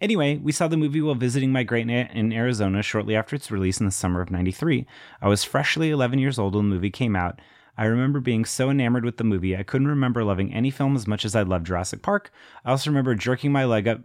[0.00, 3.50] Anyway, we saw the movie while visiting my great aunt in Arizona shortly after its
[3.50, 4.86] release in the summer of 93.
[5.20, 7.38] I was freshly 11 years old when the movie came out.
[7.76, 11.06] I remember being so enamored with the movie, I couldn't remember loving any film as
[11.06, 12.32] much as I loved Jurassic Park.
[12.64, 14.00] I also remember jerking my leg up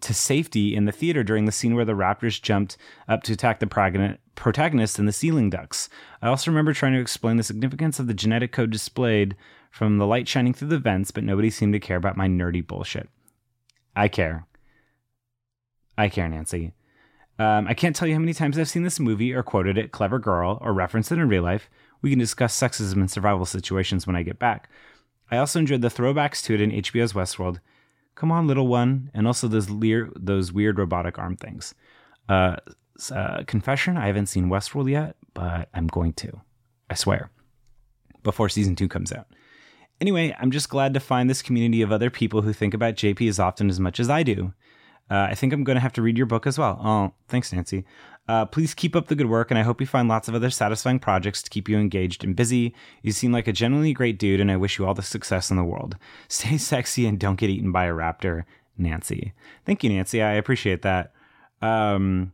[0.00, 2.76] to safety in the theater during the scene where the raptors jumped
[3.08, 5.88] up to attack the protagonist and the ceiling ducks.
[6.22, 9.36] I also remember trying to explain the significance of the genetic code displayed
[9.70, 12.66] from the light shining through the vents, but nobody seemed to care about my nerdy
[12.66, 13.08] bullshit.
[13.96, 14.46] I care.
[15.96, 16.72] I care, Nancy.
[17.38, 19.92] Um, I can't tell you how many times I've seen this movie or quoted it,
[19.92, 21.68] clever girl, or referenced it in real life.
[22.00, 24.68] We can discuss sexism and survival situations when I get back.
[25.30, 27.58] I also enjoyed the throwbacks to it in HBO's Westworld.
[28.14, 31.74] Come on, little one, and also those lear- those weird robotic arm things.
[32.28, 32.56] Uh,
[33.12, 36.40] uh, confession: I haven't seen Westworld yet, but I'm going to.
[36.88, 37.30] I swear.
[38.22, 39.26] Before season two comes out.
[40.00, 43.28] Anyway, I'm just glad to find this community of other people who think about JP
[43.28, 44.52] as often as much as I do.
[45.10, 46.80] Uh, I think I'm going to have to read your book as well.
[46.82, 47.84] Oh, thanks, Nancy.
[48.26, 50.48] Uh, please keep up the good work, and I hope you find lots of other
[50.48, 52.74] satisfying projects to keep you engaged and busy.
[53.02, 55.56] You seem like a genuinely great dude, and I wish you all the success in
[55.56, 55.96] the world.
[56.28, 58.44] Stay sexy and don't get eaten by a raptor,
[58.78, 59.34] Nancy.
[59.66, 60.22] Thank you, Nancy.
[60.22, 61.12] I appreciate that.
[61.60, 62.32] Um,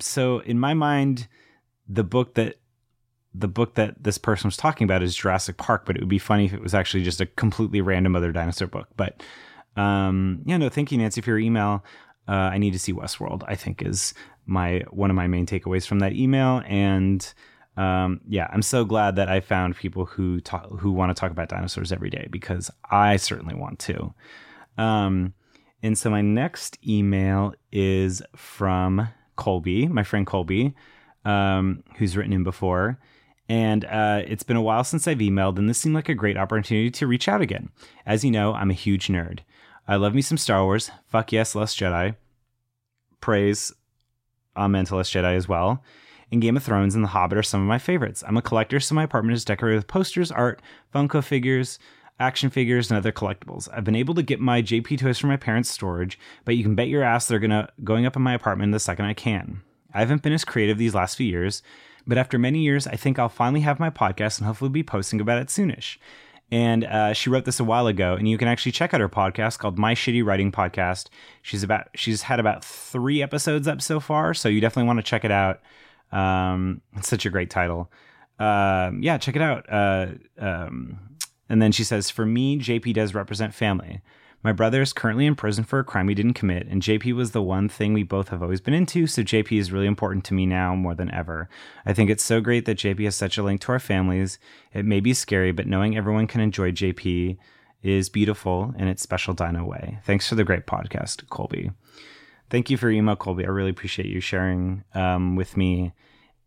[0.00, 1.28] so, in my mind,
[1.88, 2.56] the book that
[3.32, 6.18] the book that this person was talking about is Jurassic Park, but it would be
[6.18, 8.88] funny if it was actually just a completely random other dinosaur book.
[8.96, 9.22] But
[9.76, 11.84] um, yeah, no, thank you, Nancy, for your email.
[12.30, 13.42] Uh, I need to see Westworld.
[13.48, 14.14] I think is
[14.46, 16.62] my one of my main takeaways from that email.
[16.64, 17.20] And
[17.76, 21.32] um, yeah, I'm so glad that I found people who talk, who want to talk
[21.32, 24.14] about dinosaurs every day because I certainly want to.
[24.78, 25.34] Um,
[25.82, 30.74] and so my next email is from Colby, my friend Colby,
[31.24, 33.00] um, who's written in before.
[33.48, 36.36] And uh, it's been a while since I've emailed, and this seemed like a great
[36.36, 37.70] opportunity to reach out again.
[38.06, 39.40] As you know, I'm a huge nerd.
[39.90, 40.92] I love me some Star Wars.
[41.08, 42.14] Fuck yes, Last Jedi.
[43.20, 43.72] Praise
[44.54, 45.82] um, Amen to Last Jedi as well.
[46.30, 48.22] And Game of Thrones and The Hobbit are some of my favorites.
[48.24, 50.62] I'm a collector, so my apartment is decorated with posters, art,
[50.94, 51.80] Funko figures,
[52.20, 53.68] action figures, and other collectibles.
[53.72, 56.76] I've been able to get my JP toys from my parents' storage, but you can
[56.76, 59.60] bet your ass they're gonna going up in my apartment the second I can.
[59.92, 61.64] I haven't been as creative these last few years,
[62.06, 65.20] but after many years, I think I'll finally have my podcast and hopefully be posting
[65.20, 65.96] about it soonish.
[66.52, 69.08] And uh, she wrote this a while ago, and you can actually check out her
[69.08, 71.06] podcast called My Shitty Writing Podcast.
[71.42, 75.04] She's about she's had about three episodes up so far, so you definitely want to
[75.04, 75.60] check it out.
[76.10, 77.90] Um, it's such a great title.
[78.38, 79.66] Uh, yeah, check it out.
[79.70, 80.06] Uh,
[80.38, 80.98] um,
[81.48, 84.00] and then she says, "For me, JP does represent family.
[84.42, 87.32] My brother is currently in prison for a crime he didn't commit, and JP was
[87.32, 90.34] the one thing we both have always been into, so JP is really important to
[90.34, 91.50] me now more than ever.
[91.84, 94.38] I think it's so great that JP has such a link to our families.
[94.72, 97.36] It may be scary, but knowing everyone can enjoy JP
[97.82, 99.98] is beautiful in its special dino way.
[100.04, 101.72] Thanks for the great podcast, Colby.
[102.48, 103.44] Thank you for your email, Colby.
[103.44, 105.92] I really appreciate you sharing um, with me.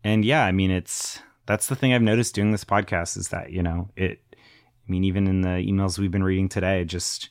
[0.03, 3.51] And yeah, I mean, it's that's the thing I've noticed doing this podcast is that,
[3.51, 7.29] you know, it, I mean, even in the emails we've been reading today, just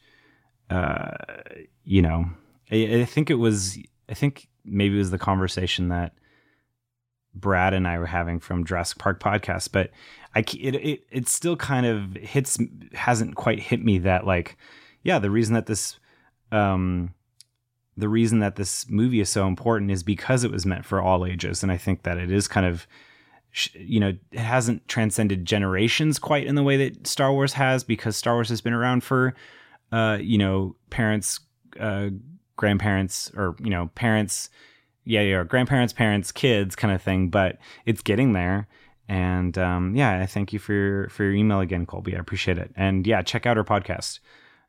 [0.72, 1.10] uh,
[1.84, 2.24] you know,
[2.70, 6.14] I, I, think it was, I think maybe it was the conversation that
[7.34, 9.90] Brad and I were having from Jurassic Park podcast, but
[10.34, 12.58] I, it, it, it still kind of hits,
[12.94, 14.56] hasn't quite hit me that like,
[15.02, 15.98] yeah, the reason that this,
[16.52, 17.12] um,
[17.98, 21.26] the reason that this movie is so important is because it was meant for all
[21.26, 21.62] ages.
[21.62, 22.86] And I think that it is kind of,
[23.74, 28.16] you know, it hasn't transcended generations quite in the way that Star Wars has because
[28.16, 29.34] Star Wars has been around for
[29.92, 31.40] uh, you know, parents,
[31.78, 32.08] uh,
[32.56, 34.50] grandparents, or you know, parents,
[35.04, 37.28] yeah, yeah, grandparents, parents, kids, kind of thing.
[37.28, 38.66] But it's getting there.
[39.08, 42.16] And um, yeah, I thank you for your for your email again, Colby.
[42.16, 42.72] I appreciate it.
[42.76, 44.20] And yeah, check out our podcast.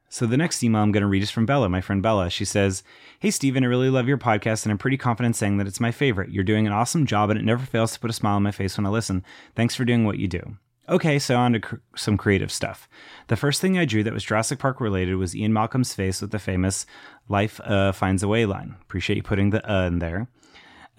[0.09, 2.30] So the next email I'm going to read is from Bella, my friend Bella.
[2.30, 2.84] She says,
[3.17, 5.89] Hey, Steven, I really love your podcast, and I'm pretty confident saying that it's my
[5.89, 6.30] favorite.
[6.30, 8.51] You're doing an awesome job, and it never fails to put a smile on my
[8.51, 9.24] face when I listen.
[9.55, 10.57] Thanks for doing what you do.
[10.89, 12.89] Okay, so on to cr- some creative stuff.
[13.27, 16.31] The first thing I drew that was Jurassic Park related was Ian Malcolm's face with
[16.31, 16.86] the famous
[17.29, 18.75] Life uh, Finds a Way line.
[18.81, 20.27] Appreciate you putting the uh in there.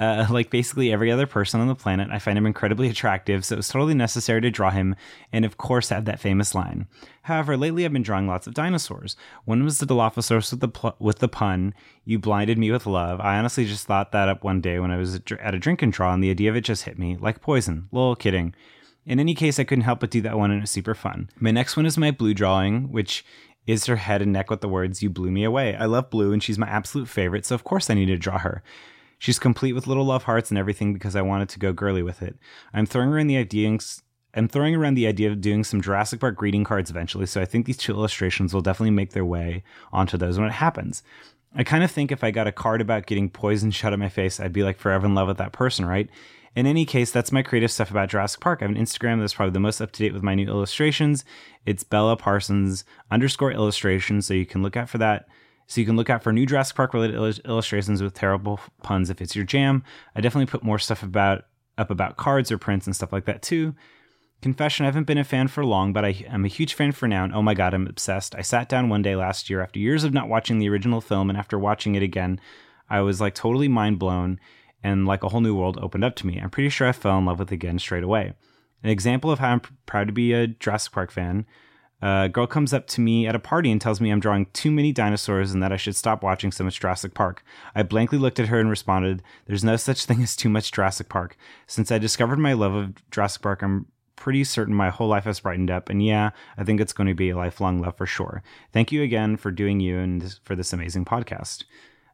[0.01, 3.55] Uh, like basically every other person on the planet, I find him incredibly attractive, so
[3.55, 4.97] it was totally necessary to draw him,
[5.33, 6.89] and of course had that famous line.
[7.23, 9.17] However, lately I've been drawing lots of dinosaurs.
[9.45, 11.75] One was the Dilophosaurus with the pl- with the pun,
[12.07, 14.97] "You blinded me with love." I honestly just thought that up one day when I
[14.97, 17.43] was at a drink and draw, and the idea of it just hit me like
[17.43, 17.89] poison.
[17.93, 18.55] Lol, kidding.
[19.07, 21.29] In any case, I couldn't help but do that one, and it was super fun.
[21.39, 23.25] My next one is my blue drawing, which
[23.67, 26.33] is her head and neck with the words "You blew me away." I love blue,
[26.33, 28.63] and she's my absolute favorite, so of course I need to draw her.
[29.19, 32.23] She's complete with little love hearts and everything because I wanted to go girly with
[32.23, 32.37] it.
[32.73, 33.79] I'm throwing around the idea.
[34.35, 37.45] I'm throwing around the idea of doing some Jurassic Park greeting cards eventually, so I
[37.45, 41.03] think these two illustrations will definitely make their way onto those when it happens.
[41.55, 44.09] I kind of think if I got a card about getting poison shot at my
[44.09, 46.11] face, I'd be like forever in love with that person, right?
[46.55, 48.61] In any case, that's my creative stuff about Jurassic Park.
[48.61, 51.25] I have an Instagram that's probably the most up to date with my new illustrations.
[51.67, 55.27] It's Bella Parsons underscore illustration, so you can look out for that.
[55.67, 59.21] So you can look out for new Jurassic Park related illustrations with terrible puns if
[59.21, 59.83] it's your jam.
[60.15, 61.47] I definitely put more stuff about
[61.77, 63.75] up about cards or prints and stuff like that too.
[64.41, 67.09] Confession, I haven't been a fan for long, but I am a huge fan for
[67.09, 68.35] now, and oh my god, I'm obsessed.
[68.37, 71.31] I sat down one day last year after years of not watching the original film,
[71.31, 72.39] and after watching it again,
[72.89, 74.39] I was like totally mind blown,
[74.85, 76.39] and like a whole new world opened up to me.
[76.39, 78.35] I'm pretty sure I fell in love with it again straight away.
[78.85, 81.47] An example of how I'm proud to be a Jurassic Park fan
[82.05, 84.71] a girl comes up to me at a party and tells me I'm drawing too
[84.71, 87.43] many dinosaurs and that I should stop watching so much Jurassic Park.
[87.75, 91.09] I blankly looked at her and responded, There's no such thing as too much Jurassic
[91.09, 91.37] Park.
[91.67, 95.41] Since I discovered my love of Jurassic Park, I'm pretty certain my whole life has
[95.41, 95.89] brightened up.
[95.89, 98.43] And yeah, I think it's going to be a lifelong love for sure.
[98.71, 101.65] Thank you again for doing you and for this amazing podcast.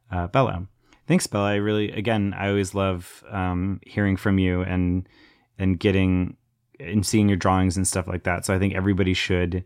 [0.09, 0.67] Uh, Bella.
[1.07, 1.51] Thanks, Bella.
[1.51, 5.07] I really, again, I always love um, hearing from you and
[5.57, 6.37] and getting
[6.79, 8.45] and seeing your drawings and stuff like that.
[8.45, 9.63] So I think everybody should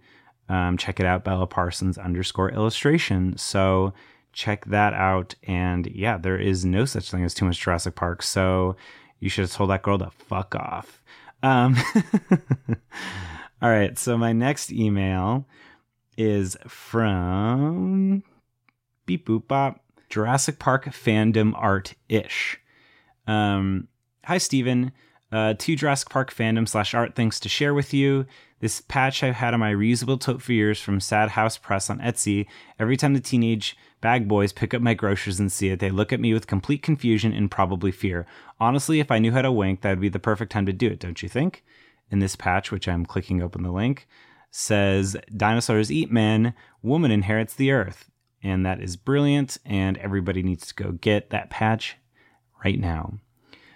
[0.49, 3.37] um, check it out, Bella Parsons underscore illustration.
[3.37, 3.93] So
[4.33, 5.35] check that out.
[5.43, 8.21] And yeah, there is no such thing as too much Jurassic Park.
[8.21, 8.75] So
[9.19, 11.01] you should have told that girl to fuck off.
[11.41, 11.75] Um,
[13.61, 13.97] all right.
[13.97, 15.47] So my next email
[16.17, 18.23] is from
[19.05, 19.79] Beep Boop Bop
[20.15, 22.57] Jurassic Park fandom art ish.
[23.27, 23.89] Um,
[24.23, 24.93] hi, Steven.
[25.29, 28.25] Uh, two Jurassic Park fandom slash art things to share with you.
[28.61, 31.99] This patch I've had on my reusable tote for years from Sad House Press on
[31.99, 32.45] Etsy.
[32.79, 36.13] Every time the teenage bag boys pick up my groceries and see it, they look
[36.13, 38.25] at me with complete confusion and probably fear.
[38.57, 40.87] Honestly, if I knew how to wink, that would be the perfect time to do
[40.87, 41.61] it, don't you think?
[42.09, 44.07] In this patch, which I'm clicking open the link,
[44.49, 48.09] says dinosaurs eat men, woman inherits the earth.
[48.45, 51.97] And that is brilliant, and everybody needs to go get that patch
[52.63, 53.15] right now.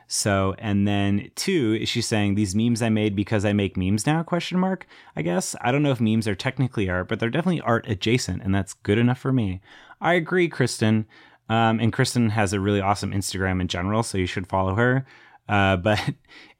[0.05, 4.21] So, and then two, she's saying these memes I made because I make memes now?
[4.21, 4.85] Question mark.
[5.15, 8.43] I guess I don't know if memes are technically art, but they're definitely art adjacent,
[8.43, 9.59] and that's good enough for me.
[9.99, 11.07] I agree, Kristen.
[11.49, 15.03] Um, and Kristen has a really awesome Instagram in general, so you should follow her.
[15.47, 15.99] Uh, but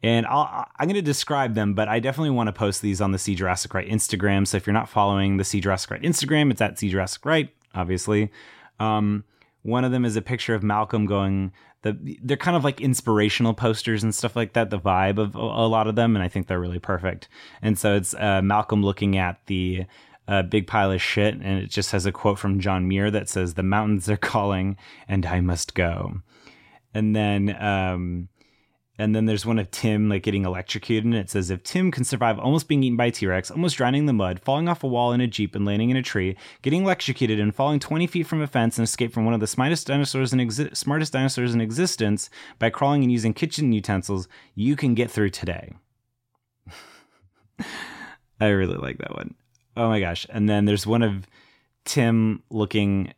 [0.01, 3.11] and i am going to describe them, but I definitely want to post these on
[3.11, 4.47] the See Jurassic Right Instagram.
[4.47, 7.53] So if you're not following the See Jurassic Right Instagram, it's at See Jurassic Right,
[7.73, 8.31] obviously.
[8.79, 9.23] Um,
[9.63, 11.51] one of them is a picture of Malcolm going.
[11.81, 14.69] The they're kind of like inspirational posters and stuff like that.
[14.69, 17.27] The vibe of a, a lot of them, and I think they're really perfect.
[17.61, 19.85] And so it's uh, Malcolm looking at the
[20.27, 23.29] uh, big pile of shit, and it just has a quote from John Muir that
[23.29, 26.21] says, "The mountains are calling, and I must go."
[26.93, 28.29] And then um,
[28.99, 32.03] and then there's one of Tim like getting electrocuted, and it says if Tim can
[32.03, 34.83] survive almost being eaten by a T Rex, almost drowning in the mud, falling off
[34.83, 38.07] a wall in a jeep and landing in a tree, getting electrocuted and falling 20
[38.07, 41.13] feet from a fence and escape from one of the smartest dinosaurs in exi- smartest
[41.13, 42.29] dinosaurs in existence
[42.59, 45.71] by crawling and using kitchen utensils, you can get through today.
[48.41, 49.33] I really like that one.
[49.77, 50.27] Oh my gosh!
[50.29, 51.25] And then there's one of
[51.85, 53.13] Tim looking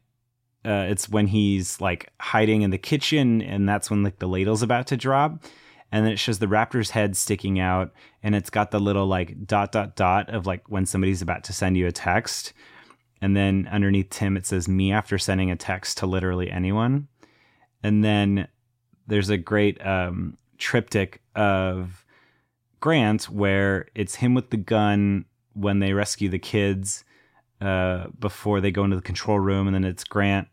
[0.63, 4.61] uh, it's when he's like hiding in the kitchen and that's when like the ladle's
[4.61, 5.43] about to drop
[5.91, 7.91] and then it shows the raptor's head sticking out
[8.23, 11.53] and it's got the little like dot dot dot of like when somebody's about to
[11.53, 12.53] send you a text.
[13.21, 17.07] And then underneath tim it says me after sending a text to literally anyone.
[17.83, 18.47] And then
[19.07, 22.05] there's a great um, triptych of
[22.79, 27.03] grant where it's him with the gun when they rescue the kids
[27.59, 29.67] uh, before they go into the control room.
[29.67, 30.47] And then it's grant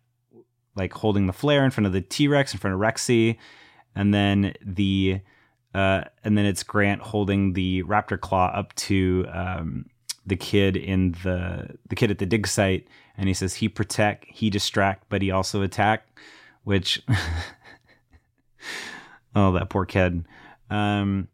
[0.74, 3.36] like holding the flare in front of the t-rex in front of rexy
[3.94, 5.20] and then the
[5.74, 9.86] uh, and then it's Grant holding the raptor claw up to um,
[10.26, 14.26] the kid in the the kid at the dig site, and he says he protect,
[14.28, 16.20] he distract, but he also attack,
[16.64, 17.02] which
[19.34, 20.24] oh that poor kid.
[20.70, 21.28] Um,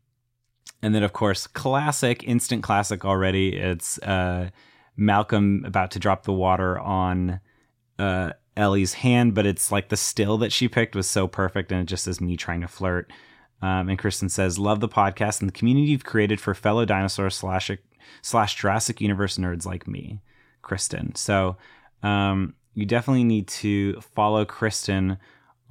[0.83, 3.57] and then of course classic, instant classic already.
[3.57, 4.51] It's uh,
[4.97, 7.41] Malcolm about to drop the water on
[7.99, 11.81] uh, Ellie's hand, but it's like the still that she picked was so perfect, and
[11.81, 13.11] it just is me trying to flirt.
[13.63, 17.31] Um, and Kristen says, "Love the podcast and the community you've created for fellow dinosaur
[17.31, 17.71] slash
[18.23, 20.21] slash Jurassic Universe nerds like me,
[20.63, 21.57] Kristen." So
[22.03, 25.19] um, you definitely need to follow Kristen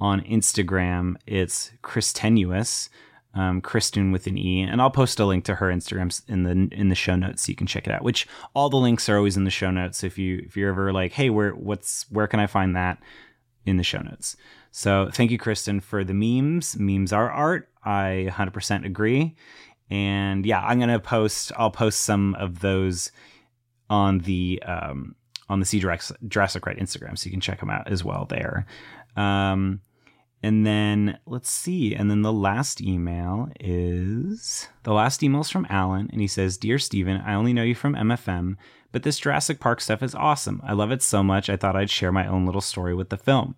[0.00, 1.16] on Instagram.
[1.26, 2.88] It's Kristenuous,
[3.34, 6.76] um, Kristen with an E, and I'll post a link to her Instagram in the
[6.76, 8.02] in the show notes so you can check it out.
[8.02, 10.04] Which all the links are always in the show notes.
[10.04, 12.98] If you if you're ever like, hey, where what's where can I find that
[13.66, 14.36] in the show notes?
[14.70, 16.76] So thank you, Kristen, for the memes.
[16.78, 17.68] Memes are art.
[17.84, 19.36] I 100% agree.
[19.90, 21.52] And yeah, I'm gonna post.
[21.56, 23.12] I'll post some of those
[23.90, 25.14] on the um,
[25.48, 28.66] on the See Jurassic Right Instagram, so you can check them out as well there.
[29.16, 29.80] Um,
[30.44, 31.94] and then let's see.
[31.94, 36.58] And then the last email is the last email is from Alan, and he says,
[36.58, 38.58] "Dear Steven, I only know you from MFM,
[38.92, 40.60] but this Jurassic Park stuff is awesome.
[40.62, 41.48] I love it so much.
[41.48, 43.54] I thought I'd share my own little story with the film."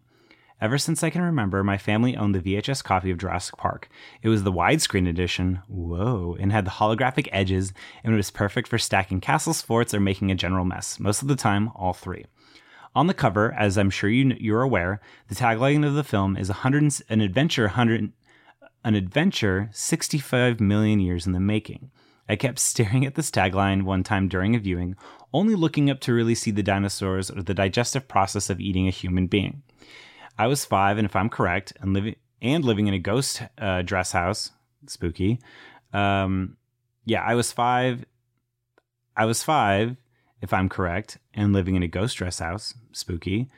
[0.59, 3.91] Ever since I can remember, my family owned the VHS copy of Jurassic Park.
[4.23, 8.67] It was the widescreen edition, whoa, and had the holographic edges, and it was perfect
[8.69, 10.99] for stacking castles, forts, or making a general mess.
[10.99, 12.25] Most of the time, all three.
[12.97, 16.49] On the cover, as I'm sure you, you're aware, the tagline of the film is
[16.49, 18.11] 100, an adventure 100,
[18.85, 21.91] an adventure 65 million years in the making.
[22.27, 24.97] I kept staring at this tagline one time during a viewing,
[25.35, 28.93] only looking up to really see the dinosaurs or the digestive process of eating a
[28.93, 29.63] human being.
[30.39, 33.83] I was five, and if I'm correct, and living and living in a ghost uh,
[33.83, 34.53] dress house,
[34.87, 35.39] spooky.
[35.93, 36.57] Um,
[37.05, 38.07] yeah, I was five.
[39.15, 39.99] I was five,
[40.41, 43.49] if I'm correct, and living in a ghost dress house, spooky.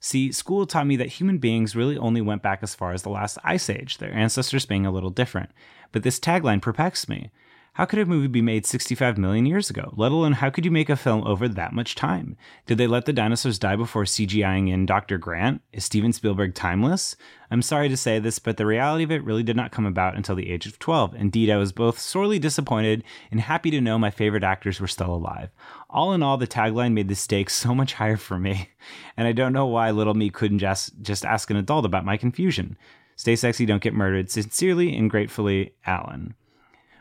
[0.00, 3.10] See, school taught me that human beings really only went back as far as the
[3.10, 5.50] last ice age, their ancestors being a little different.
[5.90, 7.30] But this tagline perplexed me.
[7.78, 9.94] How could a movie be made 65 million years ago?
[9.96, 12.36] Let alone how could you make a film over that much time?
[12.66, 15.16] Did they let the dinosaurs die before CGIing in Dr.
[15.16, 15.62] Grant?
[15.72, 17.14] Is Steven Spielberg timeless?
[17.52, 20.16] I'm sorry to say this, but the reality of it really did not come about
[20.16, 21.14] until the age of 12.
[21.14, 25.14] Indeed, I was both sorely disappointed and happy to know my favorite actors were still
[25.14, 25.50] alive.
[25.88, 28.70] All in all, the tagline made the stakes so much higher for me,
[29.16, 32.16] and I don't know why little me couldn't just, just ask an adult about my
[32.16, 32.76] confusion.
[33.14, 34.32] Stay sexy, don't get murdered.
[34.32, 36.34] Sincerely and gratefully, Alan.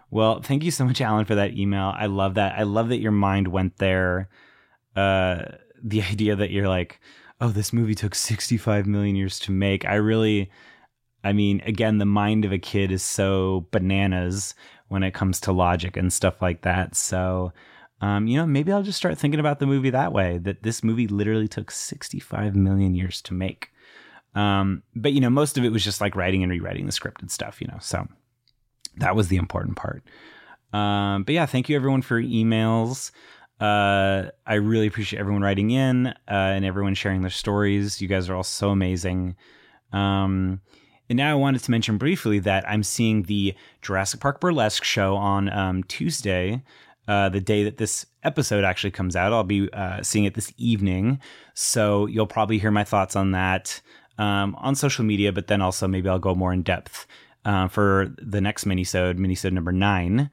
[0.10, 1.94] Well, thank you so much, Alan, for that email.
[1.96, 2.58] I love that.
[2.58, 4.30] I love that your mind went there.
[4.96, 5.44] Uh,
[5.84, 7.00] the idea that you're like,
[7.42, 9.86] oh, this movie took 65 million years to make.
[9.86, 10.50] I really,
[11.24, 14.56] I mean, again, the mind of a kid is so bananas
[14.88, 16.96] when it comes to logic and stuff like that.
[16.96, 17.52] So,
[18.02, 20.84] um, you know, maybe I'll just start thinking about the movie that way that this
[20.84, 23.70] movie literally took 65 million years to make.
[24.36, 27.22] Um, but, you know, most of it was just like writing and rewriting the script
[27.22, 28.08] and stuff, you know, so
[28.98, 30.04] that was the important part.
[30.74, 33.12] Um, but yeah, thank you everyone for emails.
[33.60, 38.02] Uh, I really appreciate everyone writing in uh, and everyone sharing their stories.
[38.02, 39.36] You guys are all so amazing.
[39.92, 40.62] Um,
[41.10, 45.16] and now I wanted to mention briefly that I'm seeing the Jurassic Park Burlesque show
[45.16, 46.62] on um, Tuesday,
[47.08, 49.32] uh, the day that this episode actually comes out.
[49.32, 51.20] I'll be uh, seeing it this evening.
[51.54, 53.82] So you'll probably hear my thoughts on that
[54.18, 57.08] um, on social media, but then also maybe I'll go more in depth
[57.48, 60.30] uh, for the next minisode, minisode number nine.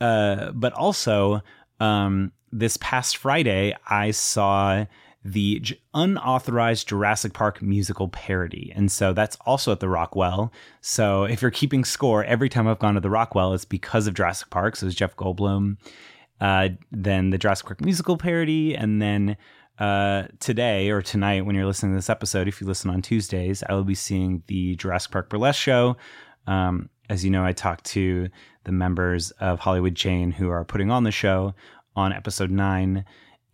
[0.00, 1.42] Uh, but also,
[1.80, 4.84] um, this past Friday, I saw
[5.24, 8.72] the J- unauthorized Jurassic Park musical parody.
[8.74, 10.52] And so that's also at the Rockwell.
[10.80, 14.14] So if you're keeping score, every time I've gone to the Rockwell, it's because of
[14.14, 14.76] Jurassic Park.
[14.76, 15.78] So it's Jeff Goldblum.
[16.40, 18.76] Uh, then the Jurassic Park musical parody.
[18.76, 19.36] And then
[19.78, 23.64] uh, today or tonight, when you're listening to this episode, if you listen on Tuesdays,
[23.68, 25.96] I will be seeing the Jurassic Park Burlesque show
[26.46, 28.28] um, as you know, I talked to
[28.64, 31.54] the members of Hollywood Chain who are putting on the show
[31.96, 33.04] on episode nine.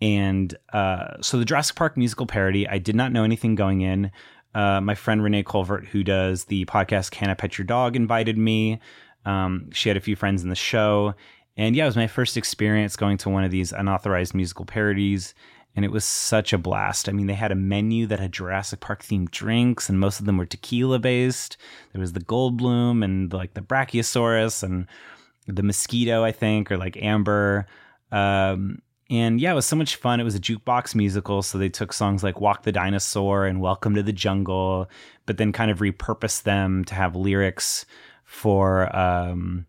[0.01, 4.10] And uh, so the Jurassic Park musical parody, I did not know anything going in.
[4.55, 8.39] Uh, my friend Renee Colvert, who does the podcast Can I Pet Your Dog, invited
[8.39, 8.81] me.
[9.24, 11.15] Um, she had a few friends in the show.
[11.56, 15.35] And yeah, it was my first experience going to one of these unauthorized musical parodies
[15.78, 17.09] and it was such a blast.
[17.09, 20.26] I mean, they had a menu that had Jurassic Park themed drinks, and most of
[20.26, 21.56] them were tequila based.
[21.92, 24.88] There was the Goldblum and like the Brachiosaurus and
[25.46, 27.68] the mosquito, I think, or like Amber.
[28.10, 30.18] Um, and yeah, it was so much fun.
[30.18, 33.94] It was a jukebox musical, so they took songs like "Walk the Dinosaur" and "Welcome
[33.94, 34.90] to the Jungle,"
[35.26, 37.86] but then kind of repurposed them to have lyrics
[38.24, 39.64] for um,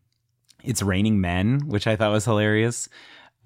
[0.64, 2.90] "It's Raining Men," which I thought was hilarious.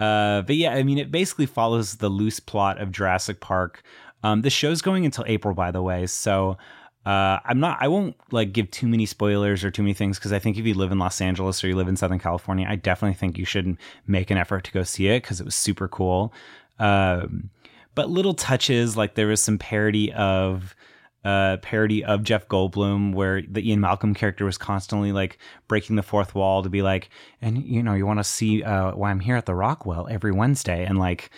[0.04, 3.84] Uh, but yeah, I mean, it basically follows the loose plot of Jurassic Park.
[4.24, 6.08] Um, the show's going until April, by the way.
[6.08, 6.58] So
[7.06, 7.78] uh, I'm not.
[7.80, 10.66] I won't like give too many spoilers or too many things because I think if
[10.66, 13.46] you live in Los Angeles or you live in Southern California, I definitely think you
[13.46, 16.34] should make an effort to go see it because it was super cool.
[16.80, 17.50] Um,
[17.96, 20.76] but little touches like there was some parody of
[21.24, 25.38] uh, parody of Jeff Goldblum where the Ian Malcolm character was constantly like
[25.68, 27.10] breaking the fourth wall to be like,
[27.42, 30.32] and you know, you want to see uh, why I'm here at the Rockwell every
[30.32, 31.30] Wednesday and like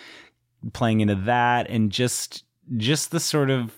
[0.72, 2.44] playing into that and just
[2.76, 3.74] just the sort of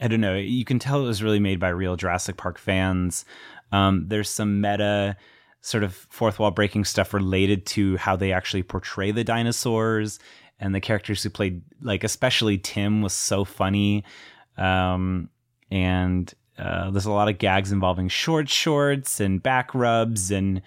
[0.00, 3.24] I don't know, you can tell it was really made by real Jurassic Park fans.
[3.72, 5.16] Um, there's some meta
[5.62, 10.18] sort of fourth wall breaking stuff related to how they actually portray the dinosaurs
[10.60, 14.04] and the characters who played like especially Tim was so funny.
[14.58, 15.30] Um,
[15.70, 20.62] and uh, there's a lot of gags involving short shorts and back rubs and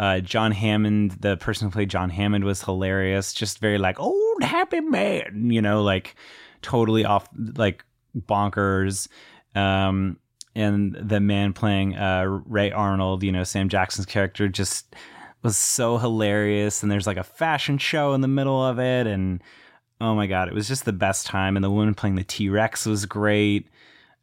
[0.00, 3.34] uh, John Hammond, the person who played John Hammond, was hilarious.
[3.34, 6.16] Just very like old happy man, you know, like
[6.62, 7.84] totally off, like
[8.16, 9.08] bonkers.
[9.54, 10.18] Um,
[10.54, 14.96] and the man playing uh, Ray Arnold, you know, Sam Jackson's character, just
[15.42, 16.82] was so hilarious.
[16.82, 19.42] And there's like a fashion show in the middle of it, and
[20.00, 21.56] oh my god, it was just the best time.
[21.56, 23.68] And the woman playing the T Rex was great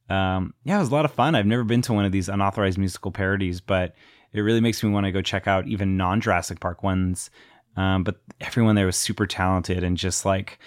[0.10, 1.36] um, yeah, it was a lot of fun.
[1.36, 3.96] I've never been to one of these unauthorized musical parodies, but
[4.34, 7.30] it really makes me want to go check out even non Jurassic Park ones.
[7.76, 10.60] Um, but everyone there was super talented and just like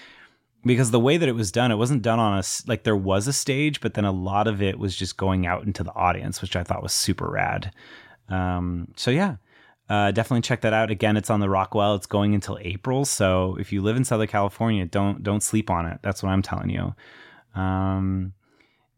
[0.64, 3.26] because the way that it was done, it wasn't done on a like there was
[3.26, 6.42] a stage, but then a lot of it was just going out into the audience,
[6.42, 7.72] which I thought was super rad.
[8.28, 9.36] Um, so yeah,
[9.88, 10.90] uh, definitely check that out.
[10.90, 11.94] Again, it's on the Rockwell.
[11.94, 15.86] It's going until April, so if you live in Southern California, don't don't sleep on
[15.86, 15.98] it.
[16.02, 16.94] That's what I'm telling you.
[17.60, 18.34] Um,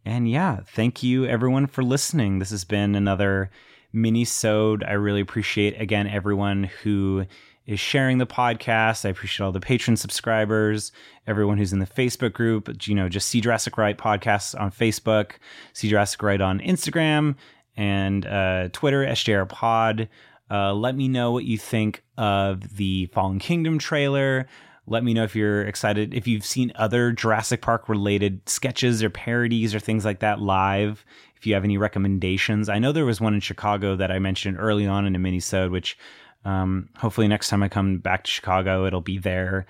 [0.05, 2.39] and yeah, thank you everyone for listening.
[2.39, 3.51] This has been another
[3.93, 4.85] mini-sode.
[4.85, 7.27] I really appreciate again everyone who
[7.67, 9.05] is sharing the podcast.
[9.05, 10.93] I appreciate all the patron subscribers,
[11.27, 15.33] everyone who's in the Facebook group, you know, just See Jurassic Right podcasts on Facebook,
[15.73, 17.37] See Jurassic Right on Instagram
[17.77, 20.09] and uh, Twitter, SJR Pod.
[20.51, 24.47] Uh, let me know what you think of the Fallen Kingdom trailer.
[24.87, 29.11] Let me know if you're excited, if you've seen other Jurassic Park related sketches or
[29.11, 31.05] parodies or things like that live.
[31.37, 34.57] If you have any recommendations, I know there was one in Chicago that I mentioned
[34.59, 35.97] early on in a minisode, which
[36.45, 39.67] um, hopefully next time I come back to Chicago, it'll be there.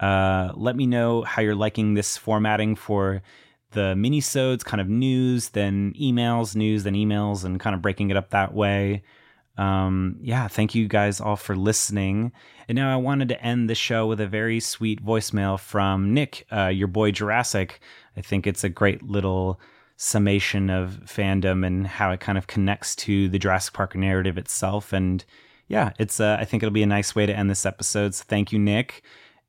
[0.00, 3.22] Uh, let me know how you're liking this formatting for
[3.72, 8.16] the minisodes, kind of news, then emails, news, then emails, and kind of breaking it
[8.16, 9.02] up that way.
[9.56, 12.32] Um, yeah, thank you guys all for listening.
[12.68, 16.46] And now I wanted to end the show with a very sweet voicemail from Nick,
[16.52, 17.80] uh, your boy Jurassic.
[18.16, 19.60] I think it's a great little
[19.96, 24.92] summation of fandom and how it kind of connects to the Jurassic Park narrative itself.
[24.92, 25.24] And
[25.68, 28.14] yeah, it's uh, I think it'll be a nice way to end this episode.
[28.14, 29.02] So thank you, Nick.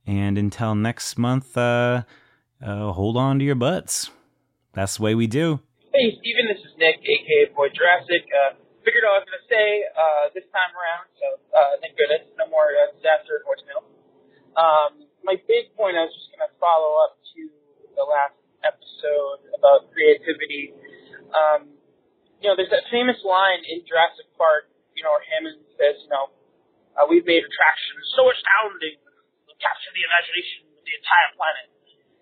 [0.06, 2.04] And until next month, uh,
[2.64, 4.12] uh, hold on to your butts.
[4.74, 5.62] That's the way we do.
[5.94, 8.28] Hey, Steven, this is Nick, aka Boy Jurassic.
[8.30, 8.56] Uh,
[8.86, 9.68] figured I was going to say
[9.98, 13.82] uh, this time around, so uh, thank goodness, no more uh, disaster voicemail.
[14.54, 17.42] Um, my big point, I was just going to follow up to
[17.98, 20.72] the last episode about creativity.
[21.34, 21.76] Um,
[22.40, 26.12] you know, there's that famous line in Jurassic Park, you know, where Hammond says, you
[26.14, 26.30] know,
[26.96, 29.02] uh, we've made attractions so astounding,
[29.50, 31.68] we'll capture the imagination of the entire planet.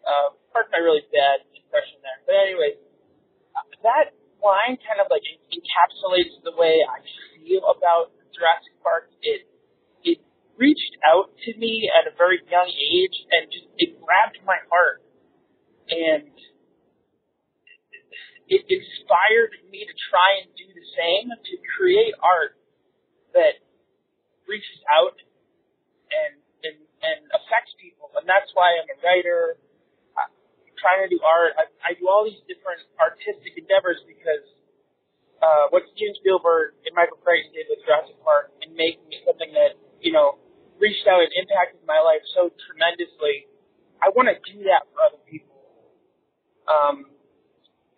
[0.04, 2.20] Uh, pardon my really bad impression there.
[2.26, 2.80] But anyways,
[3.54, 7.04] uh, that line kind of like encapsulates way I
[7.36, 9.12] feel about Jurassic Park.
[9.20, 9.44] It
[10.08, 10.24] it
[10.56, 15.04] reached out to me at a very young age and just it grabbed my heart
[15.92, 16.32] and
[18.48, 22.56] it inspired me to try and do the same to create art
[23.36, 23.60] that
[24.48, 25.20] reaches out
[26.16, 29.60] and and and affects people and that's why I'm a writer
[30.84, 31.56] trying to do art.
[31.56, 34.44] I, I do all these different artistic endeavors because
[35.44, 39.76] uh, what Steven Spielberg and Michael Crichton did with Jurassic Park and making something that
[40.00, 40.40] you know
[40.80, 43.52] reached out and impacted my life so tremendously.
[44.00, 45.52] I want to do that for other people.
[46.64, 47.12] Um,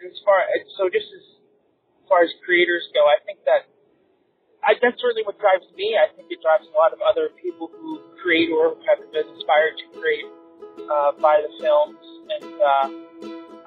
[0.02, 0.42] as far
[0.78, 1.26] so just as
[2.10, 3.70] far as creators go, I think that
[4.66, 5.94] I, that's certainly what drives me.
[5.94, 9.78] I think it drives a lot of other people who create or have been inspired
[9.78, 10.30] to create
[10.90, 13.05] uh, by the films, and uh,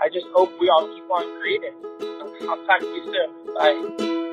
[0.01, 1.75] I just hope we all keep on creating.
[2.49, 3.55] I'll talk to you soon.
[3.55, 4.28] Bye.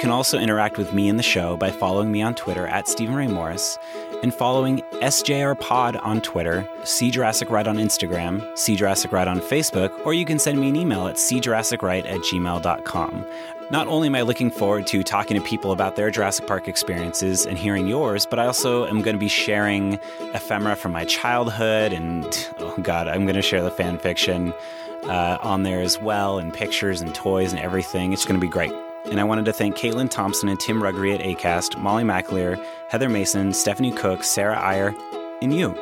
[0.00, 3.14] Can also interact with me in the show by following me on Twitter at Steven
[3.14, 3.78] Ray Morris
[4.22, 9.40] and following SJR Pod on Twitter, See Jurassic Right on Instagram, See Jurassic Right on
[9.40, 13.26] Facebook, or you can send me an email at seejurassicright at gmail.com.
[13.70, 17.44] Not only am I looking forward to talking to people about their Jurassic Park experiences
[17.44, 20.00] and hearing yours, but I also am going to be sharing
[20.32, 22.24] ephemera from my childhood, and
[22.58, 24.54] oh god, I'm going to share the fan fiction
[25.02, 28.14] uh, on there as well, and pictures and toys and everything.
[28.14, 28.72] It's going to be great.
[29.04, 33.08] And I wanted to thank Caitlin Thompson and Tim Ruggery at ACAST, Molly McAleer, Heather
[33.08, 34.94] Mason, Stephanie Cook, Sarah Iyer,
[35.42, 35.76] and you.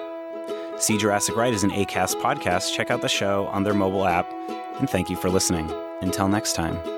[0.79, 2.73] See Jurassic Right is an ACAST podcast.
[2.73, 4.31] Check out the show on their mobile app.
[4.79, 5.71] And thank you for listening.
[6.01, 6.98] Until next time.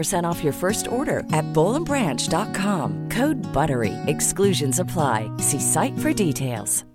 [0.01, 3.09] 15% off your first order at bollandbranch.com.
[3.09, 3.93] Code BUTTERY.
[4.07, 5.29] Exclusions apply.
[5.37, 6.90] See site for details.